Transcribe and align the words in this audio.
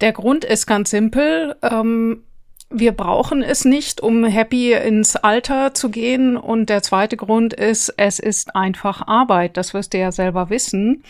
Der 0.00 0.12
Grund 0.12 0.44
ist 0.44 0.66
ganz 0.66 0.90
simpel. 0.90 1.54
Ähm, 1.62 2.24
wir 2.70 2.92
brauchen 2.92 3.42
es 3.42 3.64
nicht, 3.64 4.00
um 4.00 4.24
happy 4.24 4.72
ins 4.72 5.16
Alter 5.16 5.74
zu 5.74 5.90
gehen. 5.90 6.36
Und 6.36 6.70
der 6.70 6.82
zweite 6.82 7.16
Grund 7.16 7.52
ist, 7.52 7.92
es 7.96 8.18
ist 8.18 8.54
einfach 8.54 9.06
Arbeit. 9.06 9.56
Das 9.56 9.74
wirst 9.74 9.92
du 9.92 9.98
ja 9.98 10.12
selber 10.12 10.50
wissen. 10.50 11.02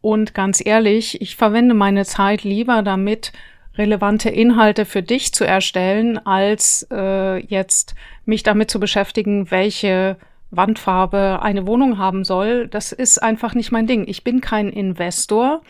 Und 0.00 0.34
ganz 0.34 0.64
ehrlich, 0.64 1.20
ich 1.20 1.36
verwende 1.36 1.74
meine 1.74 2.04
Zeit 2.04 2.44
lieber 2.44 2.82
damit, 2.82 3.32
relevante 3.76 4.30
Inhalte 4.30 4.84
für 4.84 5.02
dich 5.02 5.32
zu 5.32 5.44
erstellen, 5.44 6.18
als 6.24 6.86
äh, 6.90 7.38
jetzt 7.44 7.94
mich 8.24 8.42
damit 8.42 8.70
zu 8.70 8.80
beschäftigen, 8.80 9.50
welche 9.50 10.16
Wandfarbe 10.50 11.40
eine 11.42 11.66
Wohnung 11.66 11.98
haben 11.98 12.24
soll, 12.24 12.66
das 12.66 12.92
ist 12.92 13.22
einfach 13.22 13.54
nicht 13.54 13.70
mein 13.70 13.86
Ding. 13.86 14.06
Ich 14.08 14.24
bin 14.24 14.40
kein 14.40 14.68
Investor, 14.68 15.62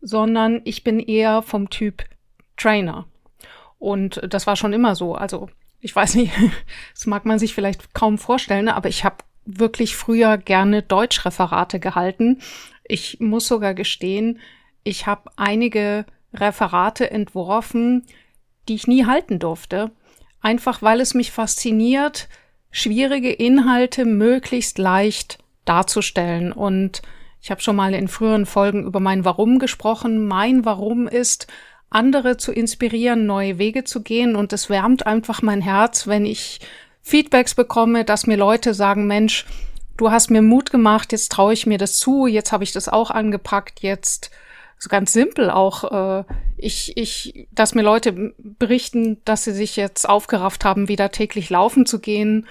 sondern 0.00 0.62
ich 0.64 0.84
bin 0.84 0.98
eher 1.00 1.42
vom 1.42 1.68
Typ 1.68 2.04
Trainer. 2.56 3.06
Und 3.82 4.20
das 4.22 4.46
war 4.46 4.54
schon 4.54 4.72
immer 4.72 4.94
so. 4.94 5.16
Also 5.16 5.48
ich 5.80 5.94
weiß 5.94 6.14
nicht, 6.14 6.32
das 6.94 7.06
mag 7.06 7.26
man 7.26 7.40
sich 7.40 7.52
vielleicht 7.52 7.94
kaum 7.94 8.16
vorstellen, 8.16 8.68
aber 8.68 8.88
ich 8.88 9.04
habe 9.04 9.16
wirklich 9.44 9.96
früher 9.96 10.38
gerne 10.38 10.82
Deutschreferate 10.82 11.80
gehalten. 11.80 12.40
Ich 12.84 13.18
muss 13.18 13.48
sogar 13.48 13.74
gestehen, 13.74 14.38
ich 14.84 15.08
habe 15.08 15.30
einige 15.34 16.06
Referate 16.32 17.10
entworfen, 17.10 18.06
die 18.68 18.76
ich 18.76 18.86
nie 18.86 19.04
halten 19.04 19.40
durfte. 19.40 19.90
Einfach 20.40 20.80
weil 20.82 21.00
es 21.00 21.14
mich 21.14 21.32
fasziniert, 21.32 22.28
schwierige 22.70 23.32
Inhalte 23.32 24.04
möglichst 24.04 24.78
leicht 24.78 25.38
darzustellen. 25.64 26.52
Und 26.52 27.02
ich 27.40 27.50
habe 27.50 27.60
schon 27.60 27.74
mal 27.74 27.94
in 27.94 28.06
früheren 28.06 28.46
Folgen 28.46 28.84
über 28.84 29.00
mein 29.00 29.24
Warum 29.24 29.58
gesprochen. 29.58 30.24
Mein 30.24 30.64
Warum 30.64 31.08
ist, 31.08 31.48
andere 31.94 32.36
zu 32.36 32.52
inspirieren, 32.52 33.26
neue 33.26 33.58
Wege 33.58 33.84
zu 33.84 34.02
gehen. 34.02 34.36
Und 34.36 34.52
es 34.52 34.68
wärmt 34.70 35.06
einfach 35.06 35.42
mein 35.42 35.60
Herz, 35.60 36.06
wenn 36.06 36.26
ich 36.26 36.60
Feedbacks 37.02 37.54
bekomme, 37.54 38.04
dass 38.04 38.26
mir 38.26 38.36
Leute 38.36 38.74
sagen, 38.74 39.06
Mensch, 39.06 39.46
du 39.96 40.10
hast 40.10 40.30
mir 40.30 40.42
Mut 40.42 40.70
gemacht, 40.70 41.12
jetzt 41.12 41.32
traue 41.32 41.52
ich 41.52 41.66
mir 41.66 41.78
das 41.78 41.96
zu, 41.98 42.26
jetzt 42.26 42.52
habe 42.52 42.64
ich 42.64 42.72
das 42.72 42.88
auch 42.88 43.10
angepackt, 43.10 43.80
jetzt 43.80 44.30
so 44.78 44.88
ganz 44.88 45.12
simpel 45.12 45.48
auch, 45.48 45.92
äh, 45.92 46.24
ich, 46.56 46.96
ich, 46.96 47.46
dass 47.52 47.74
mir 47.74 47.82
Leute 47.82 48.34
berichten, 48.38 49.18
dass 49.24 49.44
sie 49.44 49.52
sich 49.52 49.76
jetzt 49.76 50.08
aufgerafft 50.08 50.64
haben, 50.64 50.88
wieder 50.88 51.12
täglich 51.12 51.50
laufen 51.50 51.86
zu 51.86 52.00
gehen 52.00 52.48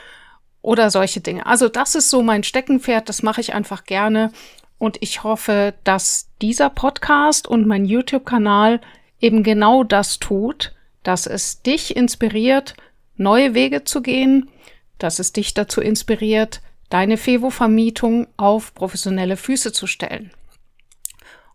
oder 0.62 0.92
solche 0.92 1.20
Dinge. 1.20 1.46
Also 1.46 1.68
das 1.68 1.96
ist 1.96 2.10
so 2.10 2.22
mein 2.22 2.44
Steckenpferd, 2.44 3.10
das 3.10 3.22
mache 3.22 3.42
ich 3.42 3.54
einfach 3.54 3.84
gerne 3.84 4.32
und 4.78 4.98
ich 5.02 5.24
hoffe, 5.24 5.74
dass 5.84 6.30
dieser 6.42 6.70
Podcast 6.70 7.48
und 7.48 7.68
mein 7.68 7.84
YouTube-Kanal 7.84 8.80
eben 9.22 9.44
genau 9.44 9.84
das 9.84 10.20
tut, 10.20 10.74
dass 11.04 11.28
es 11.28 11.62
dich 11.62 11.96
inspiriert, 11.96 12.76
neue 13.16 13.54
Wege 13.54 13.84
zu 13.84 14.02
gehen, 14.02 14.50
dass 14.98 15.20
es 15.20 15.34
dich 15.34 15.54
dazu 15.54 15.82
inspiriert, 15.82 16.62
deine 16.90 17.18
Fevo-Vermietung 17.18 18.28
auf 18.38 18.74
professionelle 18.74 19.38
Füße 19.38 19.72
zu 19.72 19.88
stellen. 19.88 20.32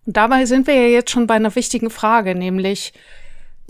Und 0.06 0.16
dabei 0.16 0.46
sind 0.46 0.66
wir 0.66 0.74
ja 0.74 0.88
jetzt 0.88 1.10
schon 1.10 1.26
bei 1.26 1.34
einer 1.34 1.54
wichtigen 1.54 1.90
Frage, 1.90 2.34
nämlich, 2.34 2.92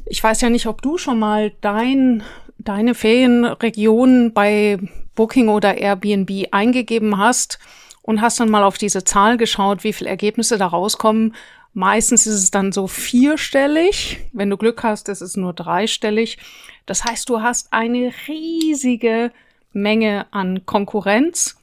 ich 0.05 0.23
weiß 0.23 0.41
ja 0.43 0.51
nicht, 0.51 0.67
ob 0.67 0.83
du 0.83 0.99
schon 0.99 1.19
mal 1.19 1.53
dein, 1.61 2.23
deine 2.59 2.95
Ferienregion 2.95 4.33
bei 4.33 4.79
Booking 5.15 5.49
oder 5.49 5.79
Airbnb 5.79 6.49
eingegeben 6.53 7.19
hast 7.19 7.59
und 8.03 8.21
hast 8.21 8.39
dann 8.39 8.51
mal 8.51 8.63
auf 8.63 8.79
diese 8.79 9.03
Zahl 9.03 9.37
geschaut, 9.37 9.83
wie 9.83 9.93
viele 9.93 10.11
Ergebnisse 10.11 10.59
da 10.59 10.67
rauskommen. 10.67 11.35
Meistens 11.79 12.27
ist 12.27 12.43
es 12.43 12.51
dann 12.51 12.73
so 12.73 12.87
vierstellig. 12.87 14.21
Wenn 14.33 14.49
du 14.49 14.57
Glück 14.57 14.83
hast, 14.83 15.11
ist 15.11 15.21
es 15.21 15.37
nur 15.37 15.53
dreistellig. 15.53 16.39
Das 16.87 17.05
heißt, 17.05 17.29
du 17.29 17.43
hast 17.43 17.71
eine 17.71 18.15
riesige 18.29 19.31
Menge 19.75 20.25
an 20.31 20.65
Konkurrenz. 20.65 21.59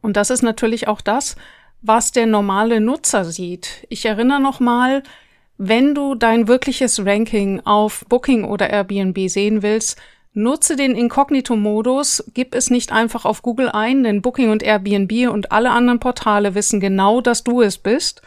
Und 0.00 0.16
das 0.16 0.30
ist 0.30 0.40
natürlich 0.40 0.88
auch 0.88 1.02
das, 1.02 1.36
was 1.82 2.12
der 2.12 2.24
normale 2.24 2.80
Nutzer 2.80 3.26
sieht. 3.26 3.86
Ich 3.90 4.06
erinnere 4.06 4.40
noch 4.40 4.60
mal, 4.60 5.02
wenn 5.58 5.94
du 5.94 6.14
dein 6.14 6.48
wirkliches 6.48 7.04
Ranking 7.04 7.60
auf 7.66 8.06
Booking 8.08 8.44
oder 8.44 8.70
Airbnb 8.70 9.28
sehen 9.28 9.62
willst, 9.62 10.00
nutze 10.32 10.74
den 10.74 10.96
Inkognito-Modus, 10.96 12.24
gib 12.32 12.54
es 12.54 12.70
nicht 12.70 12.92
einfach 12.92 13.26
auf 13.26 13.42
Google 13.42 13.68
ein, 13.68 14.04
denn 14.04 14.22
Booking 14.22 14.48
und 14.48 14.62
Airbnb 14.62 15.30
und 15.30 15.52
alle 15.52 15.70
anderen 15.70 16.00
Portale 16.00 16.54
wissen 16.54 16.80
genau, 16.80 17.20
dass 17.20 17.44
du 17.44 17.60
es 17.60 17.76
bist. 17.76 18.22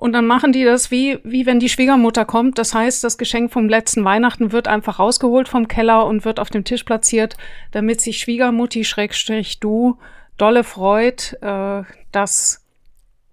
Und 0.00 0.14
dann 0.14 0.26
machen 0.26 0.52
die 0.52 0.64
das 0.64 0.90
wie, 0.90 1.18
wie 1.24 1.44
wenn 1.44 1.60
die 1.60 1.68
Schwiegermutter 1.68 2.24
kommt. 2.24 2.56
Das 2.56 2.72
heißt, 2.72 3.04
das 3.04 3.18
Geschenk 3.18 3.52
vom 3.52 3.68
letzten 3.68 4.02
Weihnachten 4.02 4.50
wird 4.50 4.66
einfach 4.66 4.98
rausgeholt 4.98 5.46
vom 5.46 5.68
Keller 5.68 6.06
und 6.06 6.24
wird 6.24 6.40
auf 6.40 6.48
dem 6.48 6.64
Tisch 6.64 6.84
platziert, 6.84 7.36
damit 7.72 8.00
sich 8.00 8.18
Schwiegermutti 8.18 8.84
Schrägstrich 8.84 9.60
du 9.60 9.98
dolle 10.38 10.64
freut, 10.64 11.36
äh, 11.42 11.82
dass 12.12 12.64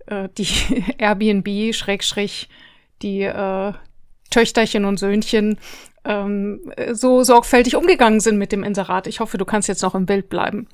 äh, 0.08 0.28
die 0.38 0.84
Airbnb 0.98 1.74
Schrägstrich 1.74 2.50
die 3.02 3.22
äh, 3.22 3.72
Töchterchen 4.30 4.84
und 4.84 5.00
Söhnchen 5.00 5.60
ähm, 6.04 6.74
so 6.92 7.24
sorgfältig 7.24 7.78
umgegangen 7.78 8.20
sind 8.20 8.38
mit 8.38 8.52
dem 8.52 8.66
Inserat. 8.66 9.08
Ich 9.08 9.22
hoffe, 9.22 9.38
du 9.38 9.46
kannst 9.46 9.70
jetzt 9.70 9.84
noch 9.84 9.96
im 9.96 10.06
Bild 10.06 10.28
bleiben. 10.28 10.68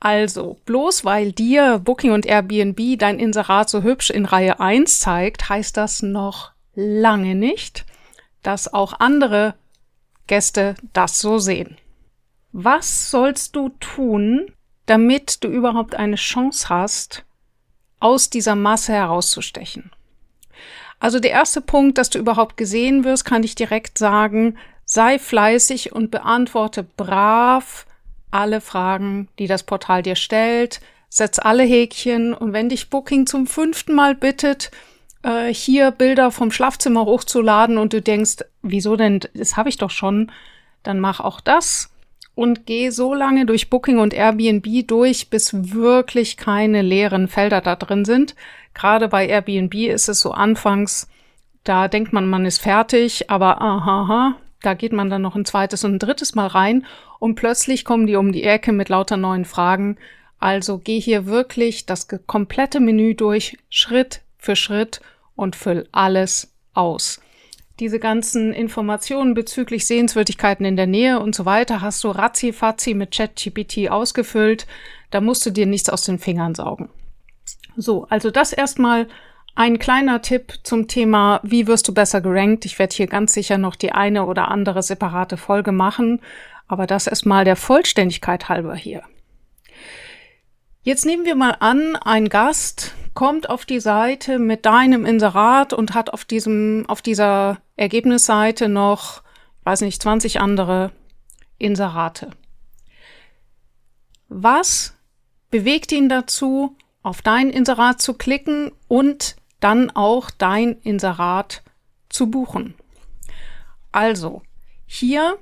Also, 0.00 0.58
bloß 0.64 1.04
weil 1.04 1.32
dir 1.32 1.80
Booking 1.80 2.12
und 2.12 2.24
Airbnb 2.24 2.98
dein 2.98 3.18
Inserat 3.18 3.68
so 3.68 3.82
hübsch 3.82 4.10
in 4.10 4.26
Reihe 4.26 4.60
1 4.60 5.00
zeigt, 5.00 5.48
heißt 5.48 5.76
das 5.76 6.02
noch 6.02 6.52
lange 6.74 7.34
nicht, 7.34 7.84
dass 8.42 8.72
auch 8.72 9.00
andere 9.00 9.54
Gäste 10.28 10.76
das 10.92 11.18
so 11.18 11.38
sehen. 11.38 11.76
Was 12.52 13.10
sollst 13.10 13.56
du 13.56 13.70
tun, 13.80 14.52
damit 14.86 15.42
du 15.42 15.48
überhaupt 15.48 15.96
eine 15.96 16.16
Chance 16.16 16.68
hast, 16.68 17.24
aus 17.98 18.30
dieser 18.30 18.54
Masse 18.54 18.92
herauszustechen? 18.92 19.90
Also 21.00 21.18
der 21.18 21.32
erste 21.32 21.60
Punkt, 21.60 21.98
dass 21.98 22.10
du 22.10 22.18
überhaupt 22.18 22.56
gesehen 22.56 23.04
wirst, 23.04 23.24
kann 23.24 23.42
ich 23.42 23.54
direkt 23.54 23.98
sagen, 23.98 24.56
sei 24.84 25.18
fleißig 25.18 25.92
und 25.92 26.10
beantworte 26.10 26.84
brav 26.84 27.86
alle 28.30 28.60
Fragen, 28.60 29.28
die 29.38 29.46
das 29.46 29.62
Portal 29.62 30.02
dir 30.02 30.16
stellt. 30.16 30.80
Setz 31.08 31.38
alle 31.38 31.62
Häkchen 31.62 32.34
und 32.34 32.52
wenn 32.52 32.68
dich 32.68 32.90
Booking 32.90 33.26
zum 33.26 33.46
fünften 33.46 33.94
Mal 33.94 34.14
bittet, 34.14 34.70
äh, 35.22 35.52
hier 35.52 35.90
Bilder 35.90 36.30
vom 36.30 36.50
Schlafzimmer 36.50 37.04
hochzuladen 37.06 37.78
und 37.78 37.92
du 37.92 38.02
denkst, 38.02 38.44
wieso 38.62 38.96
denn, 38.96 39.20
das 39.34 39.56
habe 39.56 39.68
ich 39.68 39.78
doch 39.78 39.90
schon, 39.90 40.30
dann 40.82 41.00
mach 41.00 41.20
auch 41.20 41.40
das 41.40 41.90
und 42.34 42.66
geh 42.66 42.90
so 42.90 43.14
lange 43.14 43.46
durch 43.46 43.68
Booking 43.68 43.98
und 43.98 44.14
Airbnb 44.14 44.86
durch, 44.86 45.28
bis 45.28 45.72
wirklich 45.72 46.36
keine 46.36 46.82
leeren 46.82 47.26
Felder 47.26 47.60
da 47.60 47.74
drin 47.74 48.04
sind. 48.04 48.36
Gerade 48.74 49.08
bei 49.08 49.26
Airbnb 49.26 49.74
ist 49.74 50.08
es 50.08 50.20
so 50.20 50.30
anfangs, 50.30 51.08
da 51.64 51.88
denkt 51.88 52.12
man, 52.12 52.30
man 52.30 52.46
ist 52.46 52.60
fertig, 52.60 53.28
aber 53.30 53.60
aha, 53.60 54.36
da 54.62 54.74
geht 54.74 54.92
man 54.92 55.10
dann 55.10 55.22
noch 55.22 55.34
ein 55.34 55.44
zweites 55.44 55.84
und 55.84 55.94
ein 55.94 55.98
drittes 55.98 56.34
Mal 56.34 56.46
rein 56.46 56.86
und 57.18 57.34
plötzlich 57.34 57.84
kommen 57.84 58.06
die 58.06 58.16
um 58.16 58.32
die 58.32 58.44
Ecke 58.44 58.72
mit 58.72 58.88
lauter 58.88 59.16
neuen 59.16 59.44
Fragen. 59.44 59.96
Also 60.38 60.78
geh 60.78 61.00
hier 61.00 61.26
wirklich 61.26 61.86
das 61.86 62.08
komplette 62.26 62.80
Menü 62.80 63.14
durch, 63.14 63.58
Schritt 63.70 64.20
für 64.38 64.56
Schritt 64.56 65.00
und 65.34 65.56
füll 65.56 65.88
alles 65.92 66.52
aus. 66.74 67.20
Diese 67.80 68.00
ganzen 68.00 68.52
Informationen 68.52 69.34
bezüglich 69.34 69.86
Sehenswürdigkeiten 69.86 70.66
in 70.66 70.76
der 70.76 70.88
Nähe 70.88 71.20
und 71.20 71.34
so 71.34 71.44
weiter 71.44 71.80
hast 71.80 72.02
du 72.02 72.08
ratzi-fatzi 72.08 72.94
mit 72.94 73.12
ChatGPT 73.12 73.88
ausgefüllt. 73.88 74.66
Da 75.10 75.20
musst 75.20 75.46
du 75.46 75.50
dir 75.50 75.66
nichts 75.66 75.88
aus 75.88 76.02
den 76.02 76.18
Fingern 76.18 76.56
saugen. 76.56 76.88
So, 77.76 78.06
also 78.10 78.32
das 78.32 78.52
erstmal 78.52 79.06
ein 79.54 79.78
kleiner 79.78 80.22
Tipp 80.22 80.54
zum 80.64 80.88
Thema, 80.88 81.40
wie 81.42 81.66
wirst 81.66 81.86
du 81.88 81.94
besser 81.94 82.20
gerankt. 82.20 82.64
Ich 82.64 82.78
werde 82.78 82.94
hier 82.94 83.06
ganz 83.06 83.32
sicher 83.32 83.58
noch 83.58 83.76
die 83.76 83.92
eine 83.92 84.26
oder 84.26 84.48
andere 84.48 84.82
separate 84.82 85.36
Folge 85.36 85.72
machen, 85.72 86.20
aber 86.68 86.86
das 86.86 87.06
erstmal 87.06 87.44
der 87.44 87.56
Vollständigkeit 87.56 88.48
halber 88.48 88.76
hier. 88.76 89.02
Jetzt 90.82 91.04
nehmen 91.04 91.24
wir 91.24 91.34
mal 91.34 91.56
an, 91.60 91.96
ein 91.96 92.28
Gast 92.28 92.94
kommt 93.14 93.50
auf 93.50 93.66
die 93.66 93.80
Seite 93.80 94.38
mit 94.38 94.64
deinem 94.64 95.04
Inserat 95.04 95.72
und 95.72 95.92
hat 95.92 96.10
auf 96.10 96.24
diesem, 96.24 96.84
auf 96.86 97.02
dieser 97.02 97.58
Ergebnisseite 97.76 98.68
noch, 98.68 99.22
weiß 99.64 99.80
nicht, 99.80 100.00
20 100.00 100.40
andere 100.40 100.92
Inserate. 101.58 102.30
Was 104.28 104.94
bewegt 105.50 105.90
ihn 105.90 106.08
dazu, 106.08 106.76
auf 107.02 107.22
dein 107.22 107.50
Inserat 107.50 108.00
zu 108.00 108.14
klicken 108.14 108.70
und 108.86 109.36
dann 109.60 109.90
auch 109.90 110.30
dein 110.30 110.78
Inserat 110.82 111.62
zu 112.08 112.30
buchen? 112.30 112.74
Also, 113.90 114.42
hier 114.86 115.38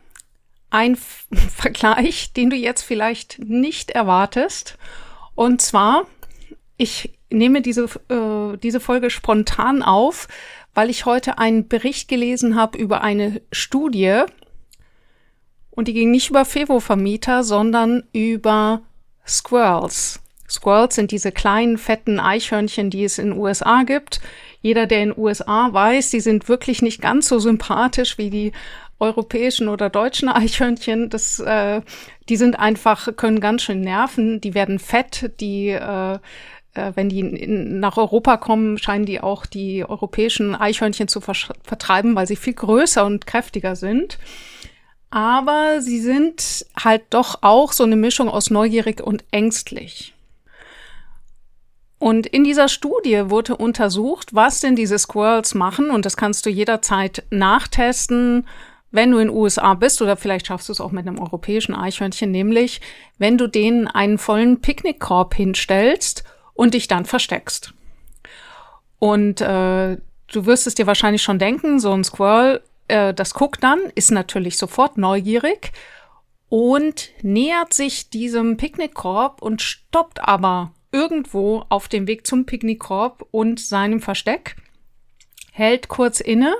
ein 0.71 0.97
Vergleich, 1.55 2.33
den 2.33 2.51
du 2.51 2.57
jetzt 2.57 2.83
vielleicht 2.83 3.39
nicht 3.39 3.91
erwartest. 3.91 4.79
Und 5.35 5.61
zwar, 5.61 6.07
ich 6.77 7.13
nehme 7.31 7.63
diese, 7.63 7.85
äh, 8.09 8.57
diese 8.59 8.81
Folge 8.81 9.11
spontan 9.11 9.83
auf, 9.83 10.29
weil 10.75 10.91
ich 10.91 11.07
heute 11.07 11.39
einen 11.39 11.69
Bericht 11.69 12.09
gelesen 12.09 12.55
habe 12.57 12.79
über 12.79 13.03
eine 13.03 13.41
Studie. 13.51 14.23
Und 15.71 15.89
die 15.89 15.95
ging 15.95 16.11
nicht 16.11 16.31
über 16.31 16.45
Fevo-Vermieter, 16.45 17.45
sondern 17.45 18.05
über 18.13 18.83
Squirrels. 19.27 20.21
Squirrels 20.49 20.95
sind 20.95 21.11
diese 21.11 21.33
kleinen, 21.33 21.77
fetten 21.77 22.21
Eichhörnchen, 22.21 22.91
die 22.91 23.05
es 23.05 23.19
in 23.19 23.31
den 23.31 23.39
USA 23.39 23.83
gibt. 23.83 24.21
Jeder, 24.63 24.87
der 24.87 25.03
in 25.03 25.11
den 25.11 25.19
USA 25.19 25.73
weiß, 25.73 26.11
die 26.11 26.21
sind 26.21 26.49
wirklich 26.49 26.83
nicht 26.83 27.01
ganz 27.01 27.29
so 27.29 27.39
sympathisch 27.39 28.17
wie 28.19 28.31
die 28.31 28.53
europäischen 28.99 29.69
oder 29.69 29.91
deutschen 29.91 30.29
Eichhörnchen. 30.29 31.11
Das, 31.11 31.41
äh, 31.41 31.83
die 32.29 32.37
sind 32.37 32.59
einfach, 32.59 33.17
können 33.17 33.41
ganz 33.41 33.63
schön 33.63 33.81
nerven. 33.81 34.41
Die 34.41 34.55
werden 34.55 34.79
fett, 34.79 35.33
die 35.41 35.69
äh, 35.69 36.19
äh, 36.77 36.93
wenn 36.95 37.09
die 37.09 37.23
nach 37.23 37.97
Europa 37.97 38.37
kommen, 38.37 38.79
scheinen 38.79 39.07
die 39.07 39.21
auch 39.21 39.47
die 39.47 39.85
europäischen 39.85 40.55
Eichhörnchen 40.55 41.09
zu 41.09 41.21
vertreiben, 41.21 42.15
weil 42.15 42.27
sie 42.27 42.37
viel 42.37 42.55
größer 42.55 43.05
und 43.05 43.27
kräftiger 43.27 43.77
sind. 43.77 44.19
Aber 45.11 45.81
sie 45.81 46.01
sind 46.01 46.67
halt 46.79 47.03
doch 47.11 47.39
auch 47.43 47.73
so 47.73 47.85
eine 47.85 47.97
Mischung 47.97 48.29
aus 48.29 48.51
neugierig 48.51 49.01
und 49.01 49.25
ängstlich. 49.31 50.15
Und 51.99 52.27
in 52.27 52.45
dieser 52.45 52.69
Studie 52.69 53.31
wurde 53.31 53.57
untersucht, 53.57 54.35
was 54.35 54.61
denn 54.61 54.77
diese 54.77 54.99
Squirrels 54.99 55.55
machen. 55.55 55.91
Und 55.91 56.05
das 56.05 56.17
kannst 56.17 56.45
du 56.45 56.51
jederzeit 56.51 57.25
nachtesten, 57.31 58.47
wenn 58.91 59.11
du 59.11 59.19
in 59.19 59.31
USA 59.31 59.75
bist 59.75 60.01
oder 60.01 60.17
vielleicht 60.17 60.47
schaffst 60.47 60.69
du 60.69 60.73
es 60.73 60.81
auch 60.81 60.93
mit 60.93 61.07
einem 61.07 61.19
europäischen 61.19 61.75
Eichhörnchen, 61.75 62.31
nämlich 62.31 62.81
wenn 63.19 63.37
du 63.39 63.47
denen 63.47 63.89
einen 63.89 64.19
vollen 64.19 64.61
Picknickkorb 64.61 65.35
hinstellst 65.35 66.25
und 66.55 66.75
dich 66.75 66.89
dann 66.89 67.05
versteckst. 67.05 67.75
Und 68.99 69.41
äh, 69.41 69.97
du 70.29 70.47
wirst 70.47 70.67
es 70.67 70.75
dir 70.75 70.87
wahrscheinlich 70.87 71.23
schon 71.23 71.39
denken, 71.39 71.79
so 71.79 71.93
ein 71.93 72.05
Squirrel, 72.05 72.63
äh, 72.89 73.13
das 73.13 73.35
guckt 73.35 73.63
dann, 73.63 73.81
ist 73.95 74.11
natürlich 74.11 74.57
sofort 74.57 74.97
neugierig 74.97 75.73
und 76.49 77.11
nähert 77.23 77.75
sich 77.75 78.11
diesem 78.11 78.57
Picknickkorb 78.57 79.43
und 79.43 79.63
stoppt 79.63 80.23
aber 80.23 80.73
irgendwo 80.93 81.65
auf 81.69 81.89
dem 81.89 82.07
Weg 82.07 82.27
zum 82.27 82.47
Picknickkorb 82.47 83.27
und 83.31 83.61
seinem 83.61 84.01
Versteck, 84.01 84.57
hält 85.53 85.89
kurz 85.89 86.21
inne 86.21 86.55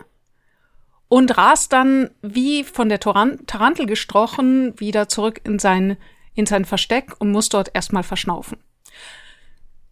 und 1.09 1.37
rast 1.37 1.73
dann 1.73 2.11
wie 2.23 2.65
von 2.65 2.89
der 2.89 3.01
Tarantel 3.01 3.87
gestrochen 3.87 4.79
wieder 4.79 5.09
zurück 5.09 5.41
in 5.45 5.59
sein, 5.59 5.97
in 6.35 6.47
sein 6.47 6.65
Versteck 6.65 7.15
und 7.19 7.31
muss 7.31 7.49
dort 7.49 7.71
erstmal 7.75 8.03
verschnaufen. 8.03 8.59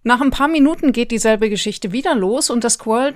Nach 0.03 0.21
ein 0.21 0.31
paar 0.31 0.49
Minuten 0.49 0.93
geht 0.93 1.11
dieselbe 1.11 1.49
Geschichte 1.49 1.93
wieder 1.93 2.15
los 2.15 2.51
und 2.51 2.65
das 2.65 2.75
Squirrel 2.75 3.15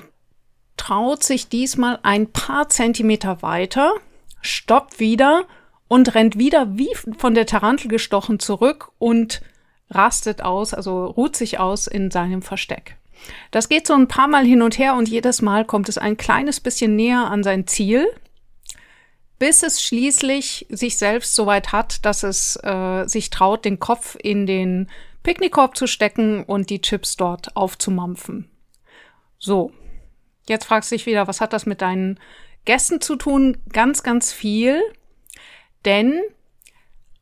traut 0.77 1.23
sich 1.23 1.49
diesmal 1.49 1.99
ein 2.03 2.33
paar 2.33 2.69
Zentimeter 2.69 3.43
weiter, 3.43 3.93
stoppt 4.41 5.01
wieder 5.01 5.45
und 5.89 6.15
rennt 6.15 6.39
wieder 6.39 6.79
wie 6.79 6.95
von 7.19 7.35
der 7.35 7.47
Tarantel 7.47 7.89
gestochen 7.89 8.39
zurück 8.39 8.93
und 8.99 9.43
rastet 9.91 10.43
aus, 10.43 10.73
also 10.73 11.07
ruht 11.07 11.35
sich 11.35 11.59
aus 11.59 11.87
in 11.87 12.11
seinem 12.11 12.43
Versteck. 12.43 12.98
Das 13.51 13.69
geht 13.69 13.87
so 13.87 13.95
ein 13.95 14.09
paar 14.09 14.29
Mal 14.29 14.45
hin 14.45 14.63
und 14.63 14.79
her 14.79 14.95
und 14.95 15.09
jedes 15.09 15.43
Mal 15.43 15.65
kommt 15.65 15.89
es 15.89 15.99
ein 15.99 16.17
kleines 16.17 16.61
bisschen 16.61 16.97
näher 16.97 17.31
an 17.31 17.43
sein 17.43 17.67
Ziel, 17.67 18.07
bis 19.39 19.63
es 19.63 19.83
schließlich 19.83 20.67
sich 20.69 20.99
selbst 20.99 21.35
so 21.35 21.47
weit 21.47 21.73
hat, 21.73 22.05
dass 22.05 22.23
es 22.23 22.57
äh, 22.63 23.05
sich 23.07 23.31
traut, 23.31 23.65
den 23.65 23.79
Kopf 23.79 24.17
in 24.21 24.47
den 24.47 24.89
Picknickkorb 25.23 25.77
zu 25.77 25.87
stecken 25.87 26.43
und 26.45 26.71
die 26.71 26.81
Chips 26.81 27.17
dort 27.17 27.57
aufzumampfen. 27.57 28.51
So, 29.39 29.73
jetzt 30.49 30.65
fragst 30.65 30.91
du 30.91 30.97
dich 30.97 31.07
wieder, 31.07 31.29
was 31.29 31.41
hat 31.41 31.53
das 31.53 31.67
mit 31.67 31.83
deinen 31.83 32.19
Gästen 32.65 33.01
zu 33.01 33.17
tun? 33.17 33.59
Ganz, 33.73 34.03
ganz 34.03 34.33
viel, 34.33 34.83
denn 35.85 36.21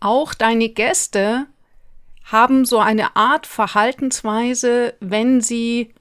auch 0.01 0.35
deine 0.35 0.69
Gäste 0.69 1.47
haben 2.27 2.65
so 2.65 2.79
eine 2.81 3.17
Art 3.17 3.47
Verhaltensweise, 3.47 4.95
wenn 5.01 5.41
sie 5.41 5.95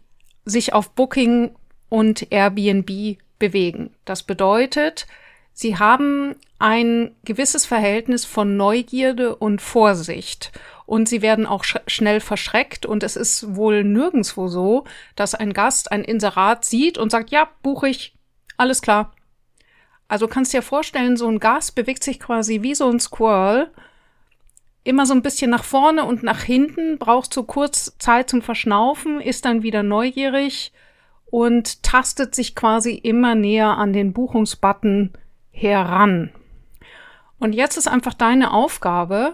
sich 0.44 0.74
auf 0.74 0.92
Booking 0.92 1.56
und 1.90 2.32
Airbnb 2.32 3.18
bewegen. 3.40 3.94
Das 4.06 4.24
bedeutet, 4.24 5.06
sie 5.54 5.78
haben 5.78 6.36
ein 6.58 7.16
gewisses 7.26 7.66
Verhältnis 7.66 8.26
von 8.26 8.58
Neugierde 8.58 9.36
und 9.36 9.62
Vorsicht 9.62 10.52
und 10.86 11.08
sie 11.08 11.22
werden 11.22 11.46
auch 11.46 11.64
sch 11.64 11.78
schnell 11.88 12.20
verschreckt 12.20 12.86
und 12.86 13.04
es 13.04 13.16
ist 13.16 13.56
wohl 13.56 13.84
nirgendswo 13.84 14.48
so, 14.48 14.86
dass 15.16 15.36
ein 15.36 15.54
Gast 15.54 15.92
ein 15.92 16.04
Inserat 16.04 16.66
sieht 16.66 16.98
und 16.98 17.12
sagt, 17.12 17.30
ja, 17.30 17.50
buche 17.62 17.90
ich, 17.90 18.16
alles 18.58 18.82
klar. 18.82 19.14
Also 20.08 20.28
kannst 20.28 20.54
dir 20.54 20.62
vorstellen, 20.62 21.18
so 21.18 21.28
ein 21.28 21.40
Gast 21.40 21.76
bewegt 21.76 22.04
sich 22.04 22.20
quasi 22.20 22.62
wie 22.62 22.76
so 22.76 22.90
ein 22.90 23.00
Squirrel, 23.00 23.72
immer 24.86 25.06
so 25.06 25.14
ein 25.14 25.24
bisschen 25.24 25.52
nach 25.52 25.64
vorne 25.64 26.06
und 26.06 26.24
nach 26.24 26.42
hinten, 26.42 26.98
braucht 26.98 27.34
so 27.34 27.44
kurz 27.44 27.98
Zeit 27.98 28.30
zum 28.30 28.42
Verschnaufen, 28.42 29.20
ist 29.20 29.44
dann 29.44 29.64
wieder 29.64 29.84
neugierig 29.84 30.72
und 31.26 31.84
tastet 31.84 32.36
sich 32.36 32.56
quasi 32.56 32.92
immer 32.92 33.36
näher 33.36 33.78
an 33.78 33.92
den 33.92 34.14
Buchungsbutton 34.14 35.12
heran. 35.52 36.32
Und 37.40 37.54
jetzt 37.54 37.78
ist 37.78 37.88
einfach 37.88 38.14
deine 38.14 38.54
Aufgabe, 38.54 39.34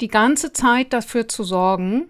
die 0.00 0.08
ganze 0.08 0.52
Zeit 0.52 0.92
dafür 0.92 1.28
zu 1.28 1.44
sorgen, 1.44 2.08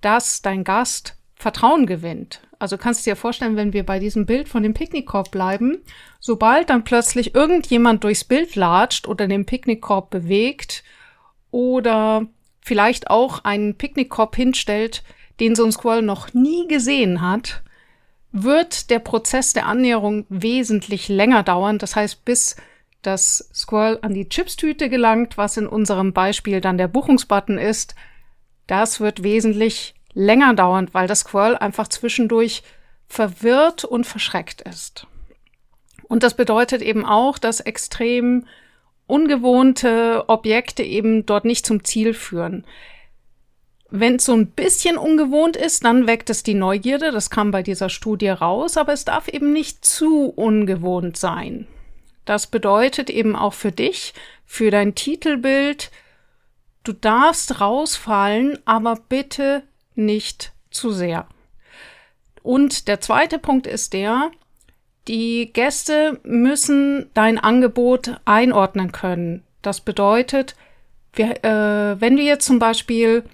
dass 0.00 0.40
dein 0.40 0.64
Gast 0.64 1.16
Vertrauen 1.34 1.86
gewinnt. 1.86 2.40
Also 2.60 2.78
kannst 2.78 3.04
du 3.04 3.10
dir 3.10 3.16
vorstellen, 3.16 3.56
wenn 3.56 3.72
wir 3.72 3.84
bei 3.84 3.98
diesem 3.98 4.24
Bild 4.24 4.48
von 4.48 4.62
dem 4.62 4.72
Picknickkorb 4.72 5.32
bleiben, 5.32 5.82
sobald 6.20 6.70
dann 6.70 6.84
plötzlich 6.84 7.34
irgendjemand 7.34 8.04
durchs 8.04 8.22
Bild 8.22 8.54
latscht 8.54 9.08
oder 9.08 9.26
den 9.26 9.46
Picknickkorb 9.46 10.10
bewegt 10.10 10.84
oder 11.52 12.26
vielleicht 12.60 13.08
auch 13.10 13.44
einen 13.44 13.76
Picknickkorb 13.76 14.34
hinstellt, 14.34 15.04
den 15.38 15.54
so 15.54 15.64
ein 15.64 15.70
Squirrel 15.72 16.02
noch 16.02 16.34
nie 16.34 16.66
gesehen 16.66 17.20
hat, 17.20 17.62
wird 18.32 18.90
der 18.90 18.98
Prozess 18.98 19.52
der 19.52 19.66
Annäherung 19.66 20.26
wesentlich 20.28 21.08
länger 21.08 21.44
dauern. 21.44 21.78
Das 21.78 21.94
heißt, 21.94 22.24
bis 22.24 22.56
das 23.02 23.50
Squirrel 23.54 23.98
an 24.02 24.14
die 24.14 24.28
Chipstüte 24.28 24.88
gelangt, 24.88 25.36
was 25.36 25.56
in 25.56 25.66
unserem 25.66 26.12
Beispiel 26.12 26.60
dann 26.60 26.78
der 26.78 26.88
Buchungsbutton 26.88 27.58
ist, 27.58 27.94
das 28.66 29.00
wird 29.00 29.22
wesentlich 29.22 29.94
länger 30.14 30.54
dauern, 30.54 30.88
weil 30.92 31.08
das 31.08 31.20
Squirrel 31.20 31.56
einfach 31.56 31.88
zwischendurch 31.88 32.62
verwirrt 33.06 33.84
und 33.84 34.06
verschreckt 34.06 34.62
ist. 34.62 35.06
Und 36.04 36.22
das 36.22 36.34
bedeutet 36.34 36.80
eben 36.82 37.04
auch, 37.04 37.38
dass 37.38 37.60
extrem 37.60 38.46
ungewohnte 39.12 40.24
Objekte 40.28 40.82
eben 40.82 41.26
dort 41.26 41.44
nicht 41.44 41.66
zum 41.66 41.84
Ziel 41.84 42.14
führen. 42.14 42.64
Wenn 43.90 44.16
es 44.16 44.24
so 44.24 44.32
ein 44.32 44.46
bisschen 44.46 44.96
ungewohnt 44.96 45.54
ist, 45.54 45.84
dann 45.84 46.06
weckt 46.06 46.30
es 46.30 46.42
die 46.42 46.54
Neugierde. 46.54 47.12
Das 47.12 47.28
kam 47.28 47.50
bei 47.50 47.62
dieser 47.62 47.90
Studie 47.90 48.30
raus, 48.30 48.78
aber 48.78 48.94
es 48.94 49.04
darf 49.04 49.28
eben 49.28 49.52
nicht 49.52 49.84
zu 49.84 50.30
ungewohnt 50.30 51.18
sein. 51.18 51.66
Das 52.24 52.46
bedeutet 52.46 53.10
eben 53.10 53.36
auch 53.36 53.52
für 53.52 53.70
dich, 53.70 54.14
für 54.46 54.70
dein 54.70 54.94
Titelbild, 54.94 55.90
du 56.82 56.94
darfst 56.94 57.60
rausfallen, 57.60 58.58
aber 58.64 58.98
bitte 59.10 59.62
nicht 59.94 60.52
zu 60.70 60.90
sehr. 60.90 61.26
Und 62.42 62.88
der 62.88 63.02
zweite 63.02 63.38
Punkt 63.38 63.66
ist 63.66 63.92
der, 63.92 64.30
die 65.08 65.52
Gäste 65.52 66.20
müssen 66.22 67.10
dein 67.14 67.38
Angebot 67.38 68.20
einordnen 68.24 68.92
können. 68.92 69.42
Das 69.60 69.80
bedeutet, 69.80 70.54
wir, 71.12 71.44
äh, 71.44 72.00
wenn 72.00 72.16
du 72.16 72.22
jetzt 72.22 72.46
zum 72.46 72.58
Beispiel 72.58 73.24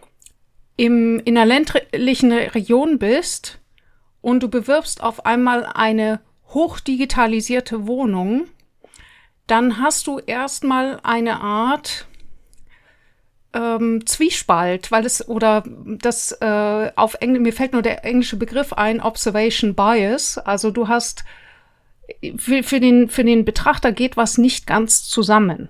im, 0.76 1.20
in 1.24 1.36
einer 1.36 1.46
ländlichen 1.46 2.32
Region 2.32 2.98
bist 2.98 3.60
und 4.20 4.42
du 4.42 4.48
bewirbst 4.48 5.02
auf 5.02 5.26
einmal 5.26 5.66
eine 5.66 6.20
hochdigitalisierte 6.48 7.86
Wohnung, 7.86 8.46
dann 9.46 9.80
hast 9.80 10.06
du 10.06 10.18
erstmal 10.18 11.00
eine 11.02 11.40
Art 11.40 12.06
ähm, 13.54 14.06
Zwiespalt, 14.06 14.90
weil 14.90 15.06
es 15.06 15.26
oder 15.28 15.64
das 15.66 16.32
äh, 16.40 16.90
auf 16.96 17.14
Englisch, 17.14 17.42
mir 17.42 17.52
fällt 17.52 17.72
nur 17.72 17.82
der 17.82 18.04
englische 18.04 18.36
Begriff 18.36 18.72
ein, 18.72 19.00
Observation 19.00 19.74
Bias. 19.74 20.38
Also 20.38 20.70
du 20.70 20.88
hast 20.88 21.24
für, 22.36 22.62
für, 22.62 22.80
den, 22.80 23.08
für 23.08 23.24
den 23.24 23.44
Betrachter 23.44 23.92
geht 23.92 24.16
was 24.16 24.38
nicht 24.38 24.66
ganz 24.66 25.08
zusammen. 25.08 25.68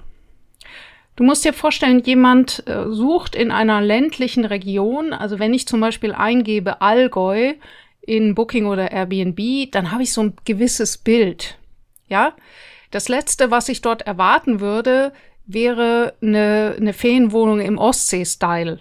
Du 1.17 1.25
musst 1.25 1.45
dir 1.45 1.53
vorstellen, 1.53 2.03
jemand 2.05 2.63
äh, 2.69 2.85
sucht 2.91 3.35
in 3.35 3.51
einer 3.51 3.81
ländlichen 3.81 4.45
Region, 4.45 5.13
also 5.13 5.41
wenn 5.41 5.53
ich 5.53 5.67
zum 5.67 5.81
Beispiel 5.81 6.13
eingebe 6.13 6.81
Allgäu 6.81 7.55
in 8.01 8.37
Booking 8.37 8.67
oder 8.67 8.93
Airbnb, 8.93 9.71
dann 9.73 9.91
habe 9.91 10.05
ich 10.05 10.13
so 10.13 10.23
ein 10.23 10.35
gewisses 10.45 10.97
Bild. 10.97 11.59
Ja, 12.09 12.35
das 12.91 13.09
letzte, 13.09 13.51
was 13.51 13.69
ich 13.69 13.83
dort 13.83 14.03
erwarten 14.03 14.61
würde, 14.61 15.13
wäre 15.45 16.15
eine, 16.23 16.77
eine 16.79 16.93
Ferienwohnung 16.93 17.61
im 17.61 17.79
Ostsee-Style. 17.79 18.79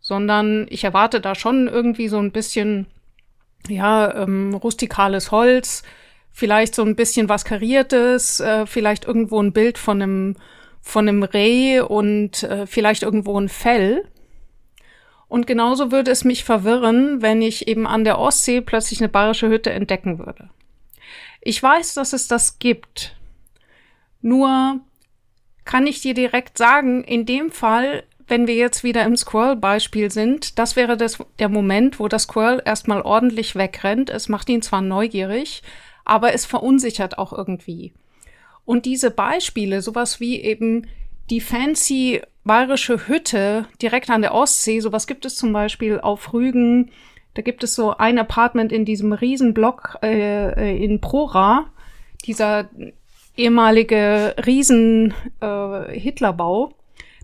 Sondern 0.00 0.66
ich 0.70 0.84
erwarte 0.84 1.20
da 1.20 1.34
schon 1.34 1.66
irgendwie 1.66 2.06
so 2.06 2.18
ein 2.18 2.30
bisschen, 2.30 2.86
ja, 3.68 4.22
ähm, 4.22 4.54
rustikales 4.54 5.32
Holz, 5.32 5.82
vielleicht 6.36 6.74
so 6.74 6.82
ein 6.82 6.96
bisschen 6.96 7.30
was 7.30 7.46
Kariertes, 7.46 8.40
äh, 8.40 8.66
vielleicht 8.66 9.06
irgendwo 9.06 9.42
ein 9.42 9.54
Bild 9.54 9.78
von 9.78 10.02
einem, 10.02 10.36
von 10.82 11.08
einem 11.08 11.22
Reh 11.22 11.80
und 11.80 12.42
äh, 12.42 12.66
vielleicht 12.66 13.04
irgendwo 13.04 13.40
ein 13.40 13.48
Fell. 13.48 14.04
Und 15.28 15.46
genauso 15.46 15.90
würde 15.90 16.10
es 16.10 16.24
mich 16.24 16.44
verwirren, 16.44 17.22
wenn 17.22 17.40
ich 17.40 17.68
eben 17.68 17.86
an 17.86 18.04
der 18.04 18.18
Ostsee 18.18 18.60
plötzlich 18.60 19.00
eine 19.00 19.08
bayerische 19.08 19.48
Hütte 19.48 19.70
entdecken 19.70 20.18
würde. 20.18 20.50
Ich 21.40 21.62
weiß, 21.62 21.94
dass 21.94 22.12
es 22.12 22.28
das 22.28 22.58
gibt. 22.58 23.16
Nur 24.20 24.80
kann 25.64 25.86
ich 25.86 26.02
dir 26.02 26.12
direkt 26.12 26.58
sagen, 26.58 27.02
in 27.02 27.24
dem 27.24 27.50
Fall, 27.50 28.04
wenn 28.28 28.46
wir 28.46 28.56
jetzt 28.56 28.84
wieder 28.84 29.04
im 29.04 29.16
Squirrel-Beispiel 29.16 30.10
sind, 30.10 30.58
das 30.58 30.76
wäre 30.76 30.98
das, 30.98 31.16
der 31.38 31.48
Moment, 31.48 31.98
wo 31.98 32.08
das 32.08 32.24
Squirrel 32.24 32.60
erstmal 32.62 33.00
ordentlich 33.00 33.56
wegrennt. 33.56 34.10
Es 34.10 34.28
macht 34.28 34.50
ihn 34.50 34.60
zwar 34.60 34.82
neugierig, 34.82 35.62
aber 36.06 36.32
es 36.32 36.46
verunsichert 36.46 37.18
auch 37.18 37.32
irgendwie. 37.32 37.92
Und 38.64 38.86
diese 38.86 39.10
Beispiele, 39.10 39.82
sowas 39.82 40.20
wie 40.20 40.40
eben 40.40 40.86
die 41.30 41.40
fancy 41.40 42.22
bayerische 42.44 43.08
Hütte 43.08 43.66
direkt 43.82 44.08
an 44.10 44.22
der 44.22 44.34
Ostsee, 44.34 44.80
sowas 44.80 45.06
gibt 45.06 45.24
es 45.24 45.36
zum 45.36 45.52
Beispiel 45.52 46.00
auf 46.00 46.32
Rügen. 46.32 46.90
Da 47.34 47.42
gibt 47.42 47.64
es 47.64 47.74
so 47.74 47.96
ein 47.96 48.18
Apartment 48.18 48.72
in 48.72 48.84
diesem 48.84 49.12
Riesenblock 49.12 49.98
äh, 50.02 50.82
in 50.82 51.00
Prora, 51.00 51.66
dieser 52.24 52.70
ehemalige 53.36 54.34
riesen 54.46 55.12
äh. 55.40 56.74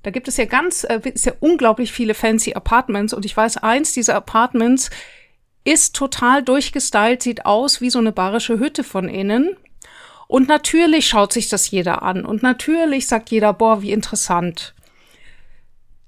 Da 0.02 0.10
gibt 0.10 0.28
es 0.28 0.36
ja 0.36 0.44
ganz, 0.44 0.84
äh, 0.84 1.00
ist 1.04 1.26
ja 1.26 1.32
unglaublich 1.40 1.92
viele 1.92 2.14
fancy 2.14 2.54
Apartments 2.54 3.14
und 3.14 3.24
ich 3.24 3.36
weiß, 3.36 3.58
eins 3.58 3.92
dieser 3.92 4.16
Apartments 4.16 4.90
ist 5.64 5.94
total 5.94 6.42
durchgestylt, 6.42 7.22
sieht 7.22 7.46
aus 7.46 7.80
wie 7.80 7.90
so 7.90 7.98
eine 7.98 8.12
bayerische 8.12 8.58
Hütte 8.58 8.84
von 8.84 9.08
innen. 9.08 9.56
Und 10.26 10.48
natürlich 10.48 11.06
schaut 11.06 11.32
sich 11.32 11.48
das 11.48 11.70
jeder 11.70 12.02
an 12.02 12.24
und 12.24 12.42
natürlich 12.42 13.06
sagt 13.06 13.30
jeder, 13.30 13.52
boah, 13.52 13.82
wie 13.82 13.92
interessant. 13.92 14.74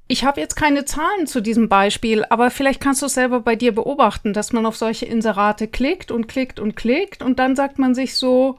Ich 0.06 0.24
habe 0.24 0.40
jetzt 0.40 0.56
keine 0.56 0.84
Zahlen 0.84 1.26
zu 1.26 1.40
diesem 1.40 1.68
Beispiel, 1.68 2.24
aber 2.28 2.50
vielleicht 2.50 2.80
kannst 2.80 3.02
du 3.02 3.06
es 3.06 3.14
selber 3.14 3.40
bei 3.40 3.56
dir 3.56 3.74
beobachten, 3.74 4.32
dass 4.32 4.52
man 4.52 4.66
auf 4.66 4.76
solche 4.76 5.06
Inserate 5.06 5.68
klickt 5.68 6.10
und 6.10 6.26
klickt 6.26 6.60
und 6.60 6.74
klickt 6.74 7.22
und 7.22 7.38
dann 7.38 7.56
sagt 7.56 7.78
man 7.78 7.94
sich 7.94 8.16
so, 8.16 8.58